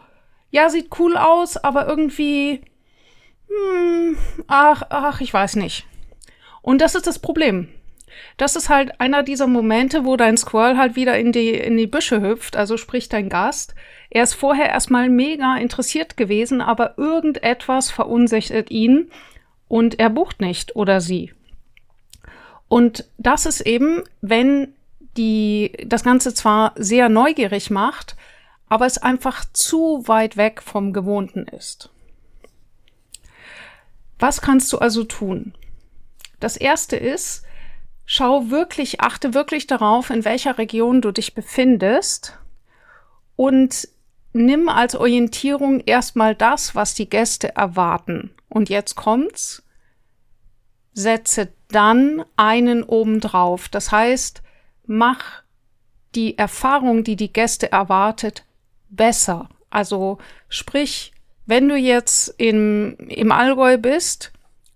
ja, 0.51 0.69
sieht 0.69 0.89
cool 0.99 1.17
aus, 1.17 1.57
aber 1.57 1.87
irgendwie, 1.87 2.61
hm, 3.47 4.17
ach, 4.47 4.83
ach, 4.89 5.21
ich 5.21 5.33
weiß 5.33 5.55
nicht. 5.57 5.85
Und 6.61 6.79
das 6.79 6.95
ist 6.95 7.05
das 7.05 7.19
Problem. 7.19 7.69
Das 8.37 8.55
ist 8.55 8.69
halt 8.69 8.99
einer 8.99 9.23
dieser 9.23 9.47
Momente, 9.47 10.05
wo 10.05 10.17
dein 10.17 10.37
Squirrel 10.37 10.77
halt 10.77 10.95
wieder 10.95 11.17
in 11.17 11.31
die, 11.31 11.51
in 11.51 11.77
die 11.77 11.87
Büsche 11.87 12.21
hüpft, 12.21 12.55
also 12.55 12.77
sprich 12.77 13.09
dein 13.09 13.29
Gast. 13.29 13.75
Er 14.09 14.23
ist 14.23 14.33
vorher 14.33 14.69
erstmal 14.69 15.09
mega 15.09 15.57
interessiert 15.57 16.17
gewesen, 16.17 16.61
aber 16.61 16.97
irgendetwas 16.97 17.91
verunsichert 17.91 18.71
ihn 18.71 19.09
und 19.67 19.99
er 19.99 20.09
bucht 20.09 20.41
nicht 20.41 20.75
oder 20.75 21.01
sie. 21.01 21.33
Und 22.67 23.05
das 23.17 23.45
ist 23.45 23.61
eben, 23.61 24.03
wenn 24.21 24.73
die 25.17 25.71
das 25.85 26.03
Ganze 26.03 26.33
zwar 26.33 26.73
sehr 26.75 27.09
neugierig 27.09 27.69
macht, 27.69 28.15
aber 28.67 28.85
es 28.85 28.97
einfach 28.97 29.45
zu 29.53 30.07
weit 30.07 30.37
weg 30.37 30.61
vom 30.61 30.91
Gewohnten 30.91 31.47
ist. 31.47 31.89
Was 34.19 34.41
kannst 34.41 34.71
du 34.73 34.79
also 34.79 35.03
tun? 35.03 35.53
Das 36.39 36.57
erste 36.57 36.95
ist, 36.95 37.44
schau 38.05 38.49
wirklich, 38.49 39.01
achte 39.01 39.33
wirklich 39.33 39.67
darauf, 39.67 40.09
in 40.09 40.25
welcher 40.25 40.57
Region 40.57 41.01
du 41.01 41.11
dich 41.11 41.33
befindest 41.33 42.37
und 43.35 43.87
nimm 44.33 44.69
als 44.69 44.95
Orientierung 44.95 45.79
erstmal 45.81 46.35
das, 46.35 46.75
was 46.75 46.93
die 46.93 47.09
Gäste 47.09 47.55
erwarten. 47.55 48.31
Und 48.49 48.69
jetzt 48.69 48.95
kommt's. 48.95 49.63
Setze 50.93 51.49
dann 51.69 52.23
einen 52.37 52.83
obendrauf. 52.83 53.67
Das 53.69 53.91
heißt, 53.91 54.41
mach 54.85 55.43
die 56.15 56.37
Erfahrung, 56.37 57.03
die 57.03 57.15
die 57.15 57.33
Gäste 57.33 57.71
erwartet, 57.71 58.45
besser. 58.89 59.49
Also 59.69 60.19
sprich, 60.47 61.11
wenn 61.45 61.67
du 61.67 61.75
jetzt 61.75 62.33
im, 62.37 62.95
im 63.09 63.31
Allgäu 63.31 63.77
bist, 63.77 64.31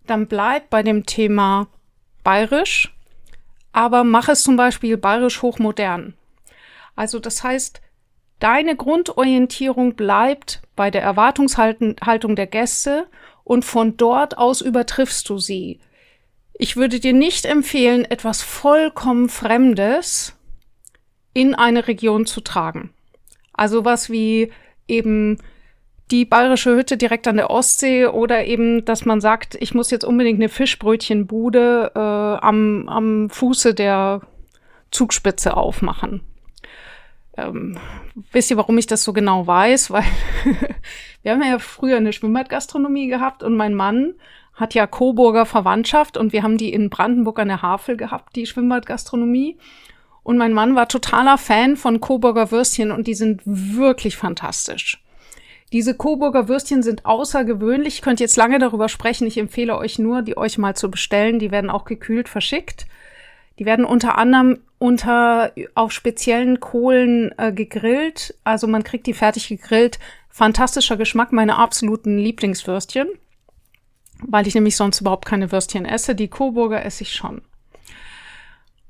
dann 0.08 0.28
bleib 0.28 0.70
bei 0.70 0.84
dem 0.84 1.06
Thema 1.06 1.68
bayerisch, 2.24 2.94
aber 3.72 4.04
mach 4.04 4.30
es 4.30 4.44
zum 4.44 4.56
Beispiel 4.56 4.98
bayerisch 4.98 5.42
hochmodern. 5.42 6.14
Also 6.96 7.20
das 7.20 7.44
heißt, 7.44 7.82
deine 8.40 8.76
Grundorientierung 8.76 9.96
bleibt 9.96 10.62
bei 10.76 10.92
der 10.92 11.02
Erwartungshaltung 11.02 12.36
der 12.36 12.48
Gäste 12.48 13.08
und 13.44 13.66
von 13.66 13.98
dort 13.98 14.38
aus 14.38 14.62
übertriffst 14.62 15.28
du 15.30 15.40
sie. 15.40 15.80
Ich 16.54 16.76
würde 16.76 17.00
dir 17.00 17.14
nicht 17.14 17.46
empfehlen, 17.46 18.06
etwas 18.06 18.42
vollkommen 18.42 19.30
Fremdes 19.30 20.36
in 21.34 21.56
eine 21.56 21.88
Region 21.88 22.26
zu 22.26 22.42
tragen. 22.42 22.94
Also 23.54 23.86
was 23.86 24.10
wie 24.10 24.52
eben 24.88 25.38
die 26.12 26.26
bayerische 26.26 26.76
Hütte 26.76 26.98
direkt 26.98 27.28
an 27.28 27.38
der 27.38 27.50
Ostsee 27.50 28.08
oder 28.08 28.46
eben, 28.46 28.84
dass 28.86 29.06
man 29.06 29.22
sagt, 29.22 29.56
ich 29.60 29.74
muss 29.74 29.92
jetzt 29.92 30.06
unbedingt 30.06 30.40
eine 30.40 30.50
Fischbrötchenbude 30.50 31.92
äh, 31.96 32.00
am, 32.00 32.90
am 32.90 33.30
Fuße 33.30 33.74
der 33.74 34.22
Zugspitze 34.92 35.56
aufmachen. 35.56 36.22
Ähm, 37.38 37.78
wisst 38.32 38.50
ihr, 38.50 38.58
warum 38.58 38.78
ich 38.78 38.88
das 38.88 39.04
so 39.04 39.14
genau 39.14 39.46
weiß? 39.46 39.92
Weil 39.92 40.04
wir 41.22 41.32
haben 41.32 41.44
ja 41.44 41.60
früher 41.60 41.98
eine 41.98 42.14
Schwimmbadgastronomie 42.14 43.08
gehabt 43.08 43.44
und 43.44 43.56
mein 43.56 43.76
Mann 43.76 44.16
hat 44.54 44.74
ja 44.74 44.88
Coburger 44.88 45.46
Verwandtschaft 45.46 46.18
und 46.18 46.34
wir 46.34 46.44
haben 46.44 46.58
die 46.58 46.74
in 46.74 46.90
Brandenburg 46.90 47.40
an 47.40 47.48
der 47.48 47.62
Havel 47.62 47.96
gehabt, 47.96 48.36
die 48.36 48.46
Schwimmbadgastronomie. 48.46 49.58
Und 50.24 50.38
mein 50.38 50.54
Mann 50.54 50.76
war 50.76 50.88
totaler 50.88 51.38
Fan 51.38 51.78
von 51.78 52.02
Coburger 52.02 52.52
Würstchen 52.52 52.92
und 52.92 53.08
die 53.08 53.14
sind 53.14 53.42
wirklich 53.46 54.18
fantastisch. 54.18 55.02
Diese 55.72 55.94
Coburger 55.94 56.48
Würstchen 56.48 56.82
sind 56.82 57.06
außergewöhnlich. 57.06 57.96
Ich 57.96 58.02
könnte 58.02 58.24
jetzt 58.24 58.38
lange 58.38 58.58
darüber 58.58 58.90
sprechen. 58.90 59.28
Ich 59.28 59.38
empfehle 59.38 59.78
euch 59.78 60.00
nur, 60.00 60.24
die 60.24 60.36
euch 60.36 60.58
mal 60.58 60.76
zu 60.76 60.90
bestellen. 60.90 61.38
Die 61.38 61.52
werden 61.52 61.70
auch 61.70 61.86
gekühlt 61.86 62.28
verschickt. 62.28 62.88
Die 63.60 63.66
werden 63.66 63.86
unter 63.86 64.18
anderem 64.18 64.60
unter 64.80 65.52
auf 65.76 65.92
speziellen 65.92 66.60
Kohlen 66.60 67.38
äh, 67.38 67.52
gegrillt. 67.52 68.34
Also 68.44 68.66
man 68.66 68.84
kriegt 68.84 69.06
die 69.06 69.14
fertig 69.14 69.50
gegrillt. 69.50 70.00
Fantastischer 70.30 70.98
Geschmack, 70.98 71.34
meine 71.34 71.58
absoluten 71.58 72.18
Lieblingswürstchen. 72.18 73.08
Weil 74.22 74.48
ich 74.48 74.56
nämlich 74.56 74.76
sonst 74.76 75.02
überhaupt 75.02 75.26
keine 75.26 75.52
Würstchen 75.52 75.86
esse. 75.86 76.16
Die 76.16 76.30
Coburger 76.30 76.84
esse 76.84 77.04
ich 77.04 77.14
schon. 77.14 77.42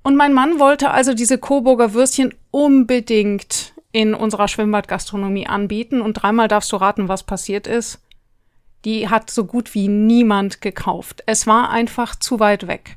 Und 0.01 0.15
mein 0.15 0.33
Mann 0.33 0.59
wollte 0.59 0.91
also 0.91 1.13
diese 1.13 1.38
Coburger 1.38 1.93
Würstchen 1.93 2.33
unbedingt 2.51 3.74
in 3.91 4.13
unserer 4.13 4.48
Schwimmbadgastronomie 4.48 5.48
anbieten. 5.48 6.01
Und 6.01 6.13
dreimal 6.13 6.48
darfst 6.48 6.72
du 6.72 6.75
raten, 6.77 7.08
was 7.08 7.24
passiert 7.24 7.67
ist. 7.67 8.01
Die 8.86 9.10
hat 9.10 9.29
so 9.29 9.46
gut 9.46 9.74
wie 9.74 9.88
niemand 9.88 10.62
gekauft. 10.62 11.24
Es 11.25 11.48
war 11.48 11.69
einfach 11.69 12.15
zu 12.15 12.39
weit 12.39 12.67
weg. 12.67 12.96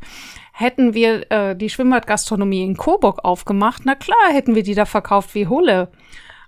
Hätten 0.52 0.94
wir 0.94 1.30
äh, 1.30 1.56
die 1.56 1.70
Schwimmbadgastronomie 1.70 2.62
in 2.62 2.76
Coburg 2.76 3.24
aufgemacht, 3.24 3.82
na 3.84 3.94
klar, 3.94 4.30
hätten 4.30 4.54
wir 4.54 4.62
die 4.62 4.74
da 4.74 4.84
verkauft 4.84 5.34
wie 5.34 5.48
Hulle. 5.48 5.90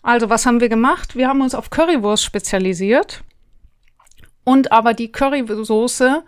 Also 0.03 0.29
was 0.29 0.45
haben 0.45 0.61
wir 0.61 0.69
gemacht? 0.69 1.17
Wir 1.17 1.29
haben 1.29 1.41
uns 1.41 1.55
auf 1.55 1.71
Currywurst 1.71 2.23
spezialisiert 2.23 3.25
und 4.45 4.71
aber 4.71 4.93
die 4.93 5.11
Currysoße 5.11 6.23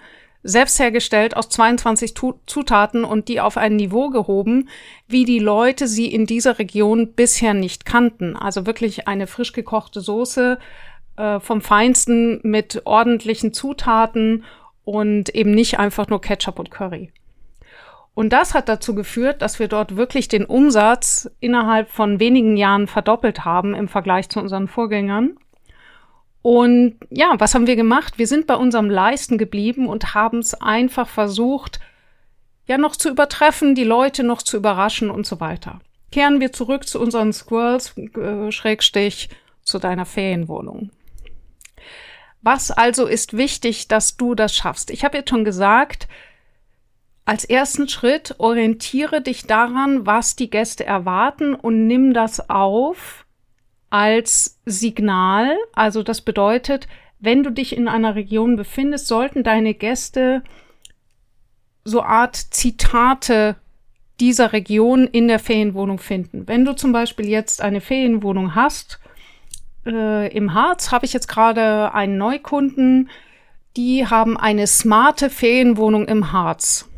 selbst 0.47 0.79
hergestellt 0.79 1.37
aus 1.37 1.49
22 1.49 2.15
Zutaten 2.47 3.05
und 3.05 3.29
die 3.29 3.41
auf 3.41 3.57
ein 3.57 3.77
Niveau 3.77 4.11
gehoben, 4.11 4.69
wie 5.09 5.25
die 5.25 5.39
Leute 5.39 5.89
sie 5.89 6.07
in 6.07 6.27
dieser 6.27 6.59
Region 6.59 7.13
bisher 7.15 7.55
nicht 7.55 7.85
kannten. 7.85 8.37
Also 8.37 8.67
wirklich 8.67 9.09
eine 9.09 9.27
frisch 9.27 9.53
gekochte 9.53 10.01
Soße 10.01 10.59
äh, 11.17 11.41
vom 11.41 11.61
Feinsten 11.61 12.41
mit 12.43 12.83
ordentlichen 12.85 13.53
Zutaten 13.53 14.45
und 14.85 15.35
eben 15.35 15.51
nicht 15.51 15.79
einfach 15.79 16.09
nur 16.09 16.21
Ketchup 16.21 16.59
und 16.59 16.71
Curry. 16.71 17.11
Und 18.15 18.33
das 18.33 18.55
hat 18.55 18.71
dazu 18.71 18.95
geführt, 18.95 19.43
dass 19.43 19.59
wir 19.59 19.69
dort 19.69 19.97
wirklich 19.97 20.29
den 20.29 20.47
Umsatz 20.47 21.31
innerhalb 21.39 21.91
von 21.91 22.19
wenigen 22.19 22.57
Jahren 22.57 22.87
verdoppelt 22.87 23.45
haben 23.45 23.75
im 23.75 23.89
Vergleich 23.89 24.31
zu 24.31 24.41
unseren 24.41 24.69
Vorgängern. 24.69 25.37
Und 26.47 26.95
ja, 27.11 27.35
was 27.39 27.57
haben 27.57 27.67
wir 27.67 27.75
gemacht? 27.75 28.19
Wir 28.19 28.29
sind 28.29 28.47
bei 28.47 28.55
unserem 28.55 28.89
Leisten 28.89 29.37
geblieben 29.37 29.89
und 29.89 30.15
haben 30.15 30.39
es 30.39 30.55
einfach 30.55 31.09
versucht, 31.09 31.81
ja 32.69 32.79
noch 32.79 32.95
zu 32.95 33.11
übertreffen, 33.11 33.75
die 33.75 33.83
Leute 33.83 34.23
noch 34.23 34.41
zu 34.43 34.57
überraschen 34.57 35.11
und 35.11 35.27
so 35.27 35.41
weiter. 35.41 35.81
Kehren 36.13 36.39
wir 36.39 36.53
zurück 36.53 36.87
zu 36.87 37.01
unseren 37.01 37.33
Squirrels, 37.33 37.99
äh, 37.99 38.53
Schrägstich, 38.53 39.29
zu 39.65 39.81
deiner 39.81 40.07
Ferienwohnung. 40.07 40.91
Was 42.43 42.71
also 42.71 43.07
ist 43.07 43.37
wichtig, 43.37 43.89
dass 43.89 44.17
du 44.17 44.37
das 44.37 44.55
schaffst? 44.55 44.93
Ich 44.93 45.05
habe 45.05 45.17
jetzt 45.17 45.31
schon 45.31 45.45
gesagt, 45.45 46.07
als 47.25 47.45
ersten 47.45 47.89
Schritt 47.89 48.37
orientiere 48.39 49.21
dich 49.21 49.49
daran, 49.49 50.07
was 50.07 50.37
die 50.37 50.49
Gäste 50.49 50.87
erwarten 50.87 51.57
und 51.57 51.89
nimm 51.89 52.15
das 52.15 52.49
auf 52.49 53.26
als 53.91 54.61
Signal. 54.65 55.57
Also 55.73 56.03
das 56.03 56.21
bedeutet, 56.21 56.89
wenn 57.19 57.43
du 57.43 57.51
dich 57.51 57.77
in 57.77 57.89
einer 57.89 58.15
Region 58.15 58.57
befindest, 58.57 59.07
sollten 59.07 59.43
deine 59.43 59.75
Gäste 59.75 60.43
so 61.85 62.03
Art 62.03 62.37
Zitate 62.37 63.57
dieser 64.21 64.53
Region 64.53 65.07
in 65.07 65.29
der 65.29 65.39
Ferienwohnung 65.39 65.99
finden. 65.99 66.49
Wenn 66.49 66.65
du 66.65 66.75
zum 66.75 66.93
Beispiel 66.93 67.29
jetzt 67.29 67.61
eine 67.61 67.81
Ferienwohnung 67.81 68.55
hast, 68.55 68.99
äh, 69.87 70.35
im 70.35 70.55
Harz 70.55 70.91
habe 70.91 71.07
ich 71.07 71.13
jetzt 71.13 71.29
gerade 71.29 71.95
einen 71.95 72.19
Neukunden, 72.19 73.11
die 73.77 74.07
haben 74.07 74.37
eine 74.37 74.67
smarte 74.67 75.31
Ferienwohnung 75.31 76.09
im 76.09 76.33
Harz. 76.33 76.89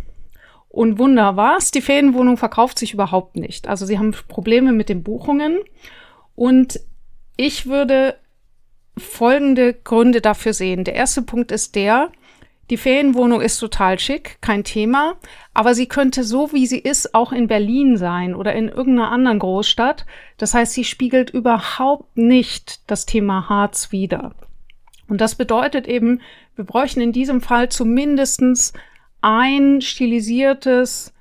Und 0.68 0.98
Wunder 0.98 1.37
was, 1.37 1.70
die 1.70 1.81
Ferienwohnung 1.81 2.37
verkauft 2.37 2.79
sich 2.79 2.94
überhaupt 2.94 3.37
nicht. 3.37 3.66
Also 3.66 3.85
sie 3.85 3.98
haben 3.98 4.14
Probleme 4.29 4.72
mit 4.72 4.88
den 4.88 5.03
Buchungen 5.03 5.59
und 6.38 6.79
ich 7.37 7.66
würde 7.66 8.16
folgende 8.96 9.74
Gründe 9.74 10.20
dafür 10.20 10.53
sehen. 10.53 10.85
Der 10.85 10.94
erste 10.94 11.22
Punkt 11.22 11.51
ist 11.51 11.74
der, 11.74 12.12
die 12.70 12.77
Ferienwohnung 12.77 13.40
ist 13.40 13.59
total 13.59 13.98
schick, 13.98 14.38
kein 14.40 14.62
Thema, 14.62 15.16
aber 15.53 15.74
sie 15.74 15.87
könnte 15.87 16.22
so, 16.22 16.53
wie 16.53 16.66
sie 16.66 16.79
ist, 16.79 17.12
auch 17.12 17.33
in 17.33 17.48
Berlin 17.48 17.96
sein 17.96 18.37
oder 18.37 18.53
in 18.53 18.68
irgendeiner 18.68 19.11
anderen 19.11 19.40
Großstadt. 19.40 20.07
Das 20.37 20.55
heißt, 20.55 20.74
sie 20.74 20.85
spiegelt 20.85 21.31
überhaupt 21.31 22.16
nicht 22.16 22.88
das 22.88 23.05
Thema 23.05 23.48
Harz 23.48 23.90
wider. 23.90 24.33
Und 25.09 25.20
das 25.20 25.35
bedeutet 25.35 25.88
eben, 25.88 26.20
wir 26.55 26.64
bräuchten 26.64 27.01
in 27.01 27.12
diesem 27.12 27.40
Fall 27.40 27.68
zumindestens 27.68 28.74
ein 29.22 29.81
stilisiertes 29.81 31.12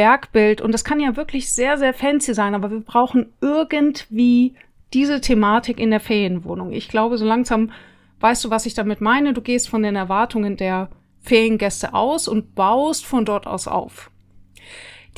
Bergbild 0.00 0.62
und 0.62 0.72
das 0.72 0.82
kann 0.82 0.98
ja 0.98 1.14
wirklich 1.14 1.52
sehr, 1.52 1.76
sehr 1.76 1.92
fancy 1.92 2.32
sein, 2.32 2.54
aber 2.54 2.70
wir 2.70 2.80
brauchen 2.80 3.34
irgendwie 3.42 4.54
diese 4.94 5.20
Thematik 5.20 5.78
in 5.78 5.90
der 5.90 6.00
Ferienwohnung. 6.00 6.72
Ich 6.72 6.88
glaube, 6.88 7.18
so 7.18 7.26
langsam 7.26 7.70
weißt 8.20 8.42
du, 8.42 8.48
was 8.48 8.64
ich 8.64 8.72
damit 8.72 9.02
meine. 9.02 9.34
Du 9.34 9.42
gehst 9.42 9.68
von 9.68 9.82
den 9.82 9.96
Erwartungen 9.96 10.56
der 10.56 10.88
Feriengäste 11.20 11.92
aus 11.92 12.28
und 12.28 12.54
baust 12.54 13.04
von 13.04 13.26
dort 13.26 13.46
aus 13.46 13.68
auf. 13.68 14.10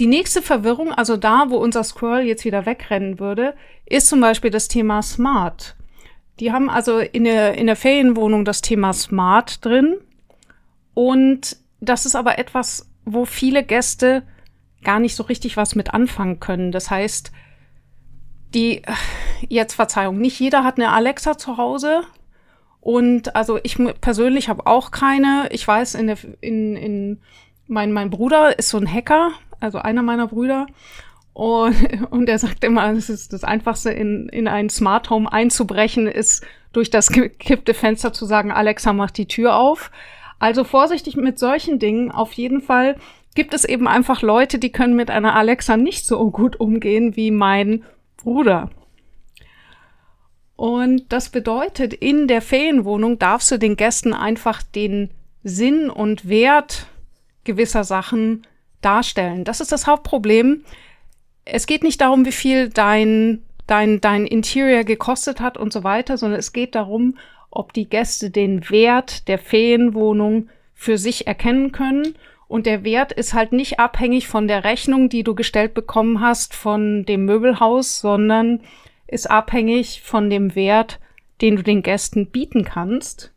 Die 0.00 0.08
nächste 0.08 0.42
Verwirrung, 0.42 0.92
also 0.92 1.16
da, 1.16 1.44
wo 1.46 1.58
unser 1.58 1.84
Scroll 1.84 2.22
jetzt 2.22 2.44
wieder 2.44 2.66
wegrennen 2.66 3.20
würde, 3.20 3.54
ist 3.86 4.08
zum 4.08 4.20
Beispiel 4.20 4.50
das 4.50 4.66
Thema 4.66 5.00
Smart. 5.00 5.76
Die 6.40 6.50
haben 6.50 6.68
also 6.68 6.98
in 6.98 7.22
der, 7.22 7.54
in 7.54 7.68
der 7.68 7.76
Ferienwohnung 7.76 8.44
das 8.44 8.62
Thema 8.62 8.92
Smart 8.94 9.64
drin. 9.64 9.98
Und 10.92 11.56
das 11.80 12.04
ist 12.04 12.16
aber 12.16 12.40
etwas, 12.40 12.90
wo 13.04 13.26
viele 13.26 13.62
Gäste 13.62 14.24
gar 14.82 15.00
nicht 15.00 15.16
so 15.16 15.24
richtig 15.24 15.56
was 15.56 15.74
mit 15.74 15.94
anfangen 15.94 16.40
können. 16.40 16.72
Das 16.72 16.90
heißt, 16.90 17.32
die, 18.54 18.82
jetzt 19.48 19.74
Verzeihung, 19.74 20.18
nicht 20.18 20.38
jeder 20.38 20.64
hat 20.64 20.76
eine 20.76 20.90
Alexa 20.90 21.38
zu 21.38 21.56
Hause. 21.56 22.02
Und 22.80 23.36
also 23.36 23.58
ich 23.62 23.78
persönlich 24.00 24.48
habe 24.48 24.66
auch 24.66 24.90
keine. 24.90 25.48
Ich 25.50 25.66
weiß, 25.66 25.94
in 25.94 26.08
der, 26.08 26.18
in, 26.40 26.76
in, 26.76 27.20
mein, 27.68 27.92
mein 27.92 28.10
Bruder 28.10 28.58
ist 28.58 28.70
so 28.70 28.78
ein 28.78 28.92
Hacker, 28.92 29.30
also 29.60 29.78
einer 29.78 30.02
meiner 30.02 30.26
Brüder. 30.26 30.66
Und, 31.32 31.76
und 32.10 32.28
er 32.28 32.38
sagt 32.38 32.64
immer, 32.64 32.90
es 32.92 33.08
ist 33.08 33.32
das 33.32 33.44
Einfachste, 33.44 33.90
in, 33.90 34.28
in 34.28 34.48
ein 34.48 34.68
Smart 34.68 35.10
Home 35.10 35.32
einzubrechen, 35.32 36.06
ist 36.06 36.44
durch 36.72 36.90
das 36.90 37.08
gekippte 37.08 37.74
Fenster 37.74 38.12
zu 38.12 38.26
sagen, 38.26 38.50
Alexa, 38.50 38.92
mach 38.92 39.10
die 39.10 39.26
Tür 39.26 39.56
auf. 39.56 39.90
Also 40.38 40.64
vorsichtig 40.64 41.16
mit 41.16 41.38
solchen 41.38 41.78
Dingen. 41.78 42.10
Auf 42.10 42.32
jeden 42.32 42.60
Fall 42.60 42.96
gibt 43.34 43.54
es 43.54 43.64
eben 43.64 43.88
einfach 43.88 44.22
Leute, 44.22 44.58
die 44.58 44.72
können 44.72 44.94
mit 44.94 45.10
einer 45.10 45.34
Alexa 45.34 45.76
nicht 45.76 46.04
so 46.04 46.30
gut 46.30 46.58
umgehen 46.60 47.16
wie 47.16 47.30
mein 47.30 47.84
Bruder. 48.16 48.70
Und 50.56 51.12
das 51.12 51.30
bedeutet, 51.30 51.92
in 51.94 52.28
der 52.28 52.42
Ferienwohnung 52.42 53.18
darfst 53.18 53.50
du 53.50 53.58
den 53.58 53.76
Gästen 53.76 54.14
einfach 54.14 54.62
den 54.62 55.10
Sinn 55.42 55.90
und 55.90 56.28
Wert 56.28 56.86
gewisser 57.44 57.84
Sachen 57.84 58.46
darstellen. 58.80 59.44
Das 59.44 59.60
ist 59.60 59.72
das 59.72 59.86
Hauptproblem. 59.86 60.64
Es 61.44 61.66
geht 61.66 61.82
nicht 61.82 62.00
darum, 62.00 62.24
wie 62.26 62.32
viel 62.32 62.68
dein, 62.68 63.42
dein, 63.66 64.00
dein 64.00 64.26
Interior 64.26 64.84
gekostet 64.84 65.40
hat 65.40 65.56
und 65.56 65.72
so 65.72 65.82
weiter, 65.82 66.16
sondern 66.16 66.38
es 66.38 66.52
geht 66.52 66.74
darum, 66.74 67.18
ob 67.50 67.72
die 67.72 67.88
Gäste 67.88 68.30
den 68.30 68.70
Wert 68.70 69.26
der 69.28 69.38
Ferienwohnung 69.38 70.48
für 70.74 70.98
sich 70.98 71.26
erkennen 71.26 71.72
können 71.72 72.14
und 72.52 72.66
der 72.66 72.84
Wert 72.84 73.12
ist 73.12 73.32
halt 73.32 73.52
nicht 73.52 73.80
abhängig 73.80 74.28
von 74.28 74.46
der 74.46 74.62
Rechnung, 74.62 75.08
die 75.08 75.24
du 75.24 75.34
gestellt 75.34 75.72
bekommen 75.72 76.20
hast 76.20 76.54
von 76.54 77.06
dem 77.06 77.24
Möbelhaus, 77.24 78.00
sondern 78.00 78.60
ist 79.06 79.30
abhängig 79.30 80.02
von 80.02 80.28
dem 80.28 80.54
Wert, 80.54 81.00
den 81.40 81.56
du 81.56 81.62
den 81.62 81.82
Gästen 81.82 82.26
bieten 82.26 82.66
kannst. 82.66 83.32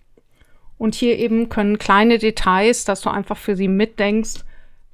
Und 0.77 0.95
hier 0.95 1.17
eben 1.17 1.47
können 1.47 1.77
kleine 1.77 2.17
Details, 2.17 2.83
dass 2.83 2.99
du 2.99 3.09
einfach 3.09 3.37
für 3.37 3.55
sie 3.55 3.69
mitdenkst, 3.69 4.43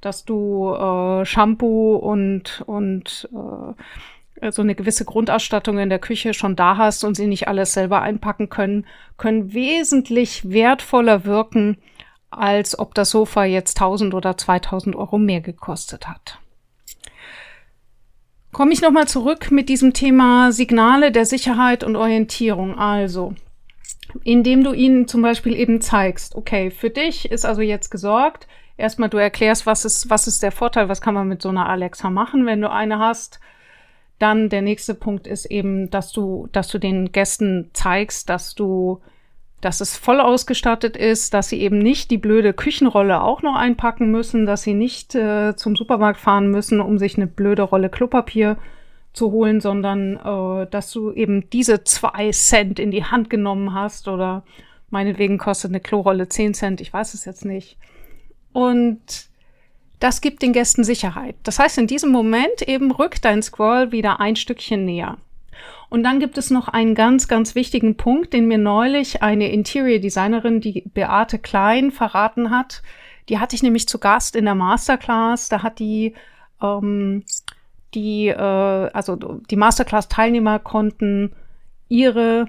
dass 0.00 0.24
du 0.24 0.72
äh, 0.72 1.24
Shampoo 1.24 1.96
und, 1.96 2.62
und 2.66 3.28
äh, 3.32 4.52
so 4.52 4.62
eine 4.62 4.76
gewisse 4.76 5.04
Grundausstattung 5.04 5.80
in 5.80 5.88
der 5.88 5.98
Küche 5.98 6.32
schon 6.32 6.54
da 6.54 6.76
hast 6.76 7.02
und 7.02 7.16
sie 7.16 7.26
nicht 7.26 7.48
alles 7.48 7.72
selber 7.72 8.02
einpacken 8.02 8.48
können, 8.48 8.86
können 9.16 9.52
wesentlich 9.52 10.48
wertvoller 10.48 11.24
wirken, 11.24 11.78
als 12.32 12.78
ob 12.78 12.94
das 12.94 13.10
Sofa 13.10 13.44
jetzt 13.44 13.76
1000 13.76 14.14
oder 14.14 14.36
2000 14.36 14.96
Euro 14.96 15.18
mehr 15.18 15.40
gekostet 15.40 16.08
hat. 16.08 16.38
Komme 18.52 18.72
ich 18.72 18.82
nochmal 18.82 19.08
zurück 19.08 19.50
mit 19.50 19.68
diesem 19.68 19.94
Thema 19.94 20.52
Signale 20.52 21.10
der 21.10 21.24
Sicherheit 21.24 21.84
und 21.84 21.96
Orientierung. 21.96 22.78
Also, 22.78 23.34
indem 24.24 24.62
du 24.62 24.72
ihnen 24.72 25.08
zum 25.08 25.22
Beispiel 25.22 25.56
eben 25.56 25.80
zeigst, 25.80 26.34
okay, 26.34 26.70
für 26.70 26.90
dich 26.90 27.30
ist 27.30 27.46
also 27.46 27.62
jetzt 27.62 27.90
gesorgt. 27.90 28.46
Erstmal 28.76 29.08
du 29.08 29.16
erklärst, 29.16 29.64
was 29.64 29.84
ist, 29.84 30.10
was 30.10 30.26
ist 30.26 30.42
der 30.42 30.52
Vorteil, 30.52 30.88
was 30.88 31.00
kann 31.00 31.14
man 31.14 31.28
mit 31.28 31.40
so 31.40 31.48
einer 31.48 31.68
Alexa 31.68 32.10
machen, 32.10 32.46
wenn 32.46 32.60
du 32.60 32.70
eine 32.70 32.98
hast. 32.98 33.40
Dann 34.18 34.48
der 34.50 34.62
nächste 34.62 34.94
Punkt 34.94 35.26
ist 35.26 35.46
eben, 35.46 35.90
dass 35.90 36.12
du, 36.12 36.48
dass 36.52 36.68
du 36.68 36.78
den 36.78 37.10
Gästen 37.10 37.70
zeigst, 37.72 38.28
dass 38.28 38.54
du, 38.54 39.00
dass 39.62 39.80
es 39.80 39.96
voll 39.96 40.20
ausgestattet 40.20 40.96
ist, 40.96 41.32
dass 41.32 41.48
sie 41.48 41.60
eben 41.60 41.78
nicht 41.78 42.10
die 42.10 42.18
blöde 42.18 42.52
Küchenrolle 42.52 43.22
auch 43.22 43.42
noch 43.42 43.54
einpacken 43.54 44.10
müssen, 44.10 44.44
dass 44.44 44.62
sie 44.62 44.74
nicht 44.74 45.14
äh, 45.14 45.54
zum 45.56 45.76
Supermarkt 45.76 46.20
fahren 46.20 46.50
müssen, 46.50 46.80
um 46.80 46.98
sich 46.98 47.16
eine 47.16 47.28
blöde 47.28 47.62
Rolle 47.62 47.88
Klopapier 47.88 48.58
zu 49.12 49.30
holen, 49.30 49.60
sondern 49.60 50.16
äh, 50.16 50.66
dass 50.68 50.90
du 50.90 51.12
eben 51.12 51.48
diese 51.50 51.84
zwei 51.84 52.32
Cent 52.32 52.80
in 52.80 52.90
die 52.90 53.04
Hand 53.04 53.30
genommen 53.30 53.72
hast 53.72 54.08
oder 54.08 54.42
meinetwegen 54.90 55.38
kostet 55.38 55.70
eine 55.70 55.80
Klorolle 55.80 56.28
zehn 56.28 56.54
Cent, 56.54 56.80
ich 56.80 56.92
weiß 56.92 57.14
es 57.14 57.24
jetzt 57.24 57.44
nicht. 57.44 57.78
Und 58.52 59.00
das 60.00 60.20
gibt 60.20 60.42
den 60.42 60.52
Gästen 60.52 60.82
Sicherheit. 60.82 61.36
Das 61.44 61.60
heißt, 61.60 61.78
in 61.78 61.86
diesem 61.86 62.10
Moment 62.10 62.62
eben 62.66 62.90
rückt 62.90 63.24
dein 63.24 63.42
Scroll 63.42 63.92
wieder 63.92 64.18
ein 64.18 64.34
Stückchen 64.34 64.84
näher. 64.84 65.18
Und 65.88 66.02
dann 66.02 66.20
gibt 66.20 66.38
es 66.38 66.50
noch 66.50 66.68
einen 66.68 66.94
ganz, 66.94 67.28
ganz 67.28 67.54
wichtigen 67.54 67.96
Punkt, 67.96 68.32
den 68.32 68.48
mir 68.48 68.58
neulich 68.58 69.22
eine 69.22 69.50
Interior 69.52 69.98
Designerin, 69.98 70.60
die 70.60 70.84
Beate 70.94 71.38
Klein, 71.38 71.90
verraten 71.90 72.50
hat. 72.50 72.82
Die 73.28 73.38
hatte 73.38 73.54
ich 73.54 73.62
nämlich 73.62 73.88
zu 73.88 73.98
Gast 73.98 74.36
in 74.36 74.44
der 74.44 74.54
Masterclass. 74.54 75.48
Da 75.48 75.62
hat 75.62 75.78
die 75.78 76.14
ähm, 76.62 77.24
die, 77.94 78.28
äh, 78.28 78.36
also 78.92 79.16
die 79.16 79.56
Masterclass-Teilnehmer 79.56 80.58
konnten 80.58 81.32
ihre 81.88 82.46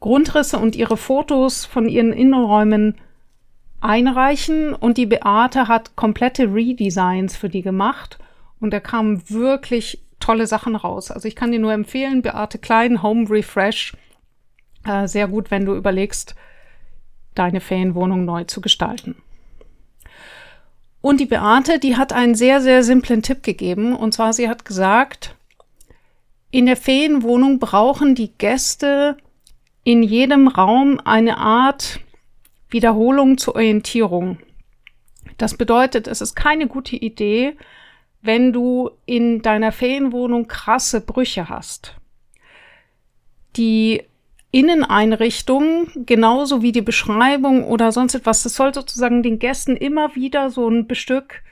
Grundrisse 0.00 0.58
und 0.58 0.76
ihre 0.76 0.96
Fotos 0.96 1.64
von 1.64 1.88
ihren 1.88 2.12
Innenräumen 2.12 2.96
einreichen 3.80 4.74
und 4.74 4.98
die 4.98 5.06
Beate 5.06 5.68
hat 5.68 5.96
komplette 5.96 6.54
Redesigns 6.54 7.36
für 7.36 7.48
die 7.48 7.62
gemacht 7.62 8.18
und 8.60 8.72
da 8.72 8.80
kamen 8.80 9.22
wirklich 9.30 10.02
tolle 10.20 10.46
Sachen 10.46 10.76
raus. 10.76 11.10
Also 11.10 11.28
ich 11.28 11.36
kann 11.36 11.52
dir 11.52 11.58
nur 11.58 11.72
empfehlen, 11.72 12.22
Beate 12.22 12.58
Klein, 12.58 13.02
Home 13.02 13.28
Refresh, 13.28 13.94
äh, 14.84 15.06
sehr 15.06 15.28
gut, 15.28 15.50
wenn 15.50 15.64
du 15.64 15.74
überlegst, 15.74 16.34
deine 17.34 17.60
Ferienwohnung 17.60 18.24
neu 18.24 18.44
zu 18.44 18.60
gestalten. 18.60 19.16
Und 21.00 21.20
die 21.20 21.26
Beate, 21.26 21.78
die 21.78 21.96
hat 21.96 22.12
einen 22.12 22.34
sehr, 22.34 22.60
sehr 22.60 22.82
simplen 22.82 23.22
Tipp 23.22 23.42
gegeben. 23.42 23.94
Und 23.94 24.14
zwar, 24.14 24.32
sie 24.32 24.48
hat 24.48 24.64
gesagt, 24.64 25.36
in 26.50 26.66
der 26.66 26.76
Ferienwohnung 26.76 27.58
brauchen 27.58 28.14
die 28.14 28.32
Gäste 28.38 29.16
in 29.82 30.02
jedem 30.02 30.48
Raum 30.48 31.00
eine 31.04 31.36
Art 31.36 32.00
Wiederholung 32.70 33.36
zur 33.36 33.56
Orientierung. 33.56 34.38
Das 35.36 35.56
bedeutet, 35.56 36.06
es 36.08 36.20
ist 36.20 36.34
keine 36.34 36.68
gute 36.68 36.96
Idee, 36.96 37.56
wenn 38.24 38.54
du 38.54 38.90
in 39.04 39.42
deiner 39.42 39.70
Ferienwohnung 39.70 40.48
krasse 40.48 41.02
Brüche 41.02 41.50
hast. 41.50 41.94
Die 43.56 44.02
Inneneinrichtung, 44.50 45.88
genauso 46.06 46.62
wie 46.62 46.72
die 46.72 46.80
Beschreibung 46.80 47.64
oder 47.64 47.92
sonst 47.92 48.14
etwas, 48.14 48.42
das 48.42 48.54
soll 48.54 48.72
sozusagen 48.72 49.22
den 49.22 49.38
Gästen 49.38 49.76
immer 49.76 50.14
wieder 50.14 50.48
so 50.48 50.68
ein 50.68 50.88
Stück 50.94 51.42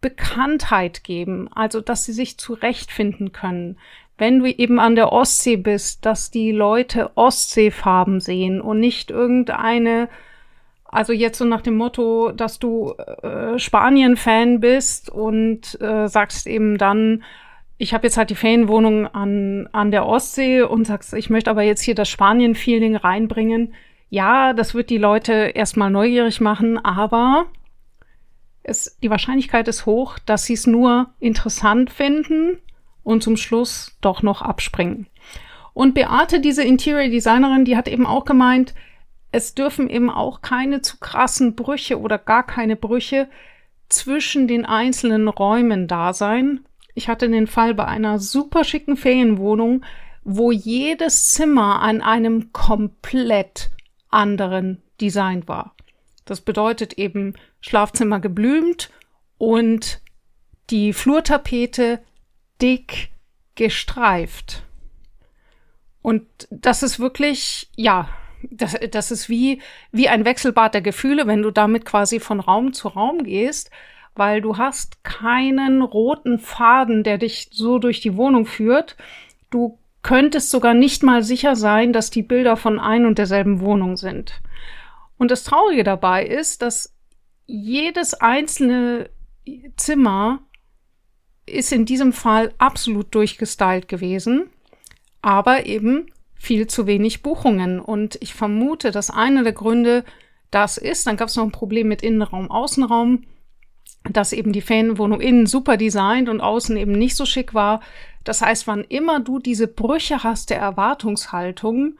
Bekanntheit 0.00 1.02
geben, 1.02 1.48
also 1.52 1.80
dass 1.80 2.04
sie 2.04 2.12
sich 2.12 2.38
zurechtfinden 2.38 3.32
können. 3.32 3.78
Wenn 4.16 4.38
du 4.38 4.46
eben 4.46 4.78
an 4.78 4.94
der 4.94 5.12
Ostsee 5.12 5.56
bist, 5.56 6.06
dass 6.06 6.30
die 6.30 6.52
Leute 6.52 7.10
Ostseefarben 7.16 8.20
sehen 8.20 8.60
und 8.60 8.78
nicht 8.78 9.10
irgendeine, 9.10 10.08
also 10.94 11.12
jetzt 11.12 11.38
so 11.38 11.44
nach 11.44 11.60
dem 11.60 11.76
Motto, 11.76 12.30
dass 12.30 12.60
du 12.60 12.92
äh, 13.22 13.58
Spanien-Fan 13.58 14.60
bist 14.60 15.10
und 15.10 15.80
äh, 15.80 16.06
sagst 16.06 16.46
eben 16.46 16.78
dann, 16.78 17.24
ich 17.78 17.92
habe 17.92 18.06
jetzt 18.06 18.16
halt 18.16 18.30
die 18.30 18.36
Ferienwohnung 18.36 19.08
an, 19.08 19.68
an 19.72 19.90
der 19.90 20.06
Ostsee 20.06 20.62
und 20.62 20.86
sagst, 20.86 21.12
ich 21.14 21.30
möchte 21.30 21.50
aber 21.50 21.62
jetzt 21.62 21.82
hier 21.82 21.96
das 21.96 22.08
Spanien-Feeling 22.08 22.94
reinbringen. 22.94 23.74
Ja, 24.08 24.52
das 24.52 24.74
wird 24.74 24.88
die 24.88 24.98
Leute 24.98 25.32
erstmal 25.32 25.90
neugierig 25.90 26.40
machen, 26.40 26.78
aber 26.78 27.46
es, 28.62 28.96
die 29.02 29.10
Wahrscheinlichkeit 29.10 29.66
ist 29.66 29.86
hoch, 29.86 30.20
dass 30.20 30.44
sie 30.44 30.54
es 30.54 30.68
nur 30.68 31.10
interessant 31.18 31.90
finden 31.90 32.60
und 33.02 33.24
zum 33.24 33.36
Schluss 33.36 33.98
doch 34.00 34.22
noch 34.22 34.42
abspringen. 34.42 35.08
Und 35.72 35.94
Beate, 35.94 36.38
diese 36.38 36.62
Interior 36.62 37.10
Designerin, 37.10 37.64
die 37.64 37.76
hat 37.76 37.88
eben 37.88 38.06
auch 38.06 38.24
gemeint, 38.24 38.74
es 39.34 39.54
dürfen 39.56 39.90
eben 39.90 40.10
auch 40.10 40.42
keine 40.42 40.80
zu 40.80 40.98
krassen 40.98 41.56
Brüche 41.56 41.98
oder 41.98 42.18
gar 42.18 42.46
keine 42.46 42.76
Brüche 42.76 43.28
zwischen 43.88 44.46
den 44.46 44.64
einzelnen 44.64 45.26
Räumen 45.26 45.88
da 45.88 46.12
sein, 46.12 46.64
ich 46.94 47.08
hatte 47.08 47.28
den 47.28 47.48
Fall 47.48 47.74
bei 47.74 47.84
einer 47.84 48.20
super 48.20 48.62
schicken 48.62 48.96
Ferienwohnung, 48.96 49.84
wo 50.22 50.52
jedes 50.52 51.32
Zimmer 51.32 51.80
an 51.80 52.00
einem 52.00 52.52
komplett 52.52 53.70
anderen 54.08 54.80
Design 55.00 55.48
war. 55.48 55.74
Das 56.24 56.40
bedeutet 56.40 56.92
eben 56.94 57.34
Schlafzimmer 57.60 58.20
geblümt 58.20 58.90
und 59.36 60.00
die 60.70 60.92
Flurtapete 60.92 61.98
dick 62.62 63.10
gestreift. 63.56 64.62
Und 66.02 66.24
das 66.50 66.84
ist 66.84 67.00
wirklich, 67.00 67.68
ja, 67.74 68.08
das, 68.50 68.76
das 68.90 69.10
ist 69.10 69.28
wie, 69.28 69.60
wie 69.92 70.08
ein 70.08 70.24
Wechselbad 70.24 70.74
der 70.74 70.82
Gefühle, 70.82 71.26
wenn 71.26 71.42
du 71.42 71.50
damit 71.50 71.84
quasi 71.84 72.20
von 72.20 72.40
Raum 72.40 72.72
zu 72.72 72.88
Raum 72.88 73.24
gehst 73.24 73.70
weil 74.14 74.40
du 74.40 74.56
hast 74.56 75.02
keinen 75.02 75.82
roten 75.82 76.38
Faden, 76.38 77.02
der 77.02 77.18
dich 77.18 77.48
so 77.52 77.78
durch 77.78 78.00
die 78.00 78.16
Wohnung 78.16 78.46
führt. 78.46 78.96
Du 79.50 79.78
könntest 80.02 80.50
sogar 80.50 80.74
nicht 80.74 81.02
mal 81.02 81.22
sicher 81.22 81.56
sein, 81.56 81.92
dass 81.92 82.10
die 82.10 82.22
Bilder 82.22 82.56
von 82.56 82.78
ein 82.78 83.06
und 83.06 83.18
derselben 83.18 83.60
Wohnung 83.60 83.96
sind. 83.96 84.40
Und 85.18 85.30
das 85.30 85.44
Traurige 85.44 85.84
dabei 85.84 86.24
ist, 86.26 86.62
dass 86.62 86.94
jedes 87.46 88.14
einzelne 88.14 89.10
Zimmer 89.76 90.40
ist 91.46 91.72
in 91.72 91.84
diesem 91.84 92.12
Fall 92.12 92.52
absolut 92.58 93.14
durchgestylt 93.14 93.88
gewesen, 93.88 94.48
aber 95.22 95.66
eben 95.66 96.10
viel 96.44 96.66
zu 96.66 96.86
wenig 96.86 97.22
Buchungen. 97.22 97.80
Und 97.80 98.16
ich 98.20 98.34
vermute, 98.34 98.90
dass 98.90 99.10
einer 99.10 99.42
der 99.42 99.52
Gründe 99.52 100.04
das 100.50 100.78
ist. 100.78 101.06
Dann 101.06 101.16
gab 101.16 101.28
es 101.28 101.36
noch 101.36 101.44
ein 101.44 101.52
Problem 101.52 101.88
mit 101.88 102.02
Innenraum, 102.02 102.50
Außenraum 102.50 103.24
dass 104.10 104.32
eben 104.32 104.52
die 104.52 104.60
Ferienwohnung 104.60 105.20
innen 105.20 105.46
super 105.46 105.76
designt 105.76 106.28
und 106.28 106.40
außen 106.40 106.76
eben 106.76 106.92
nicht 106.92 107.16
so 107.16 107.24
schick 107.24 107.54
war. 107.54 107.80
Das 108.22 108.42
heißt, 108.42 108.66
wann 108.66 108.84
immer 108.84 109.20
du 109.20 109.38
diese 109.38 109.66
Brüche 109.66 110.22
hast 110.22 110.50
der 110.50 110.58
Erwartungshaltung, 110.58 111.96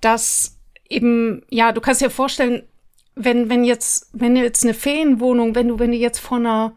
dass 0.00 0.58
eben, 0.88 1.42
ja, 1.48 1.72
du 1.72 1.80
kannst 1.80 2.02
dir 2.02 2.10
vorstellen, 2.10 2.62
wenn, 3.14 3.48
wenn 3.48 3.64
jetzt, 3.64 4.10
wenn 4.12 4.36
jetzt 4.36 4.64
eine 4.64 4.74
Ferienwohnung, 4.74 5.54
wenn 5.54 5.68
du, 5.68 5.78
wenn 5.78 5.92
du 5.92 5.96
jetzt 5.96 6.18
vor 6.18 6.38
einer, 6.38 6.72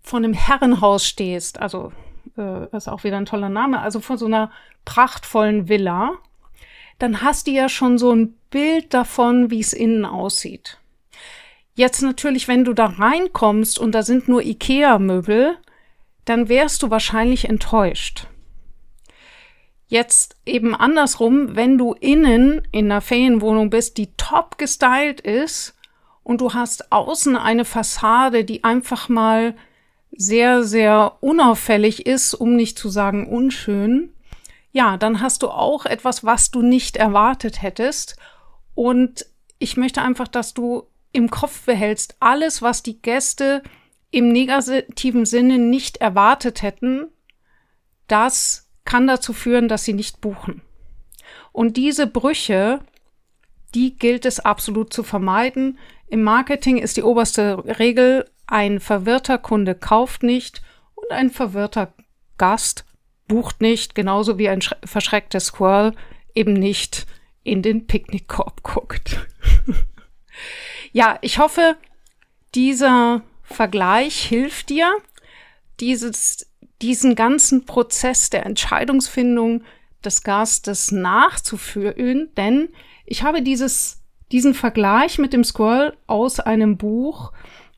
vor 0.00 0.18
einem 0.18 0.32
Herrenhaus 0.32 1.06
stehst, 1.06 1.60
also, 1.60 1.92
äh, 2.36 2.76
ist 2.76 2.88
auch 2.88 3.04
wieder 3.04 3.16
ein 3.16 3.26
toller 3.26 3.48
Name, 3.48 3.80
also 3.80 4.00
vor 4.00 4.18
so 4.18 4.26
einer 4.26 4.50
prachtvollen 4.84 5.68
Villa, 5.68 6.12
dann 6.98 7.22
hast 7.22 7.46
du 7.46 7.50
ja 7.50 7.68
schon 7.68 7.98
so 7.98 8.14
ein 8.14 8.34
Bild 8.50 8.94
davon, 8.94 9.50
wie 9.50 9.60
es 9.60 9.72
innen 9.72 10.04
aussieht. 10.04 10.78
Jetzt 11.74 12.02
natürlich, 12.02 12.48
wenn 12.48 12.64
du 12.64 12.74
da 12.74 12.86
reinkommst 12.86 13.78
und 13.78 13.92
da 13.92 14.02
sind 14.02 14.28
nur 14.28 14.42
IKEA-Möbel, 14.42 15.56
dann 16.24 16.48
wärst 16.48 16.82
du 16.82 16.90
wahrscheinlich 16.90 17.48
enttäuscht. 17.48 18.26
Jetzt 19.88 20.36
eben 20.46 20.74
andersrum, 20.74 21.56
wenn 21.56 21.76
du 21.76 21.92
innen 21.94 22.62
in 22.72 22.90
einer 22.90 23.00
Ferienwohnung 23.00 23.70
bist, 23.70 23.98
die 23.98 24.08
top 24.16 24.58
gestylt 24.58 25.20
ist 25.20 25.74
und 26.22 26.40
du 26.40 26.54
hast 26.54 26.92
außen 26.92 27.36
eine 27.36 27.64
Fassade, 27.64 28.44
die 28.44 28.64
einfach 28.64 29.08
mal 29.08 29.54
sehr, 30.10 30.62
sehr 30.62 31.16
unauffällig 31.20 32.06
ist, 32.06 32.34
um 32.34 32.54
nicht 32.54 32.78
zu 32.78 32.88
sagen 32.88 33.26
unschön, 33.26 34.12
ja, 34.72 34.96
dann 34.96 35.20
hast 35.20 35.42
du 35.42 35.48
auch 35.48 35.84
etwas, 35.84 36.24
was 36.24 36.50
du 36.50 36.62
nicht 36.62 36.96
erwartet 36.96 37.62
hättest. 37.62 38.16
Und 38.74 39.26
ich 39.58 39.76
möchte 39.76 40.02
einfach, 40.02 40.28
dass 40.28 40.54
du 40.54 40.84
im 41.12 41.30
Kopf 41.30 41.66
behältst, 41.66 42.16
alles, 42.20 42.62
was 42.62 42.82
die 42.82 43.00
Gäste 43.00 43.62
im 44.10 44.32
negativen 44.32 45.26
Sinne 45.26 45.58
nicht 45.58 45.98
erwartet 45.98 46.62
hätten, 46.62 47.08
das 48.08 48.70
kann 48.84 49.06
dazu 49.06 49.32
führen, 49.32 49.68
dass 49.68 49.84
sie 49.84 49.92
nicht 49.92 50.20
buchen. 50.20 50.62
Und 51.52 51.76
diese 51.76 52.06
Brüche, 52.06 52.80
die 53.74 53.96
gilt 53.96 54.24
es 54.24 54.40
absolut 54.40 54.92
zu 54.92 55.02
vermeiden. 55.02 55.78
Im 56.08 56.22
Marketing 56.22 56.78
ist 56.78 56.96
die 56.96 57.02
oberste 57.02 57.62
Regel, 57.78 58.28
ein 58.46 58.80
verwirrter 58.80 59.38
Kunde 59.38 59.74
kauft 59.74 60.22
nicht 60.22 60.62
und 60.94 61.10
ein 61.10 61.30
verwirrter 61.30 61.92
Gast 62.38 62.84
bucht 63.28 63.60
nicht, 63.60 63.94
genauso 63.94 64.38
wie 64.38 64.48
ein 64.48 64.60
verschreckter 64.84 65.40
Squirrel 65.40 65.94
eben 66.34 66.52
nicht 66.52 67.06
in 67.44 67.62
den 67.62 67.86
Picknickkorb 67.86 68.62
guckt. 68.62 69.26
ja, 70.92 71.18
ich 71.22 71.38
hoffe, 71.38 71.76
dieser 72.54 73.22
Vergleich 73.42 74.22
hilft 74.22 74.70
dir, 74.70 74.96
dieses, 75.80 76.50
diesen 76.80 77.14
ganzen 77.14 77.64
Prozess 77.64 78.30
der 78.30 78.46
Entscheidungsfindung 78.46 79.64
des 80.04 80.22
Gastes 80.22 80.90
nachzuführen, 80.92 82.30
denn 82.36 82.68
ich 83.04 83.22
habe 83.22 83.42
dieses, 83.42 84.02
diesen 84.30 84.54
Vergleich 84.54 85.18
mit 85.18 85.32
dem 85.32 85.44
Squirrel 85.44 85.96
aus 86.06 86.40
einem 86.40 86.76
Buch, 86.76 87.32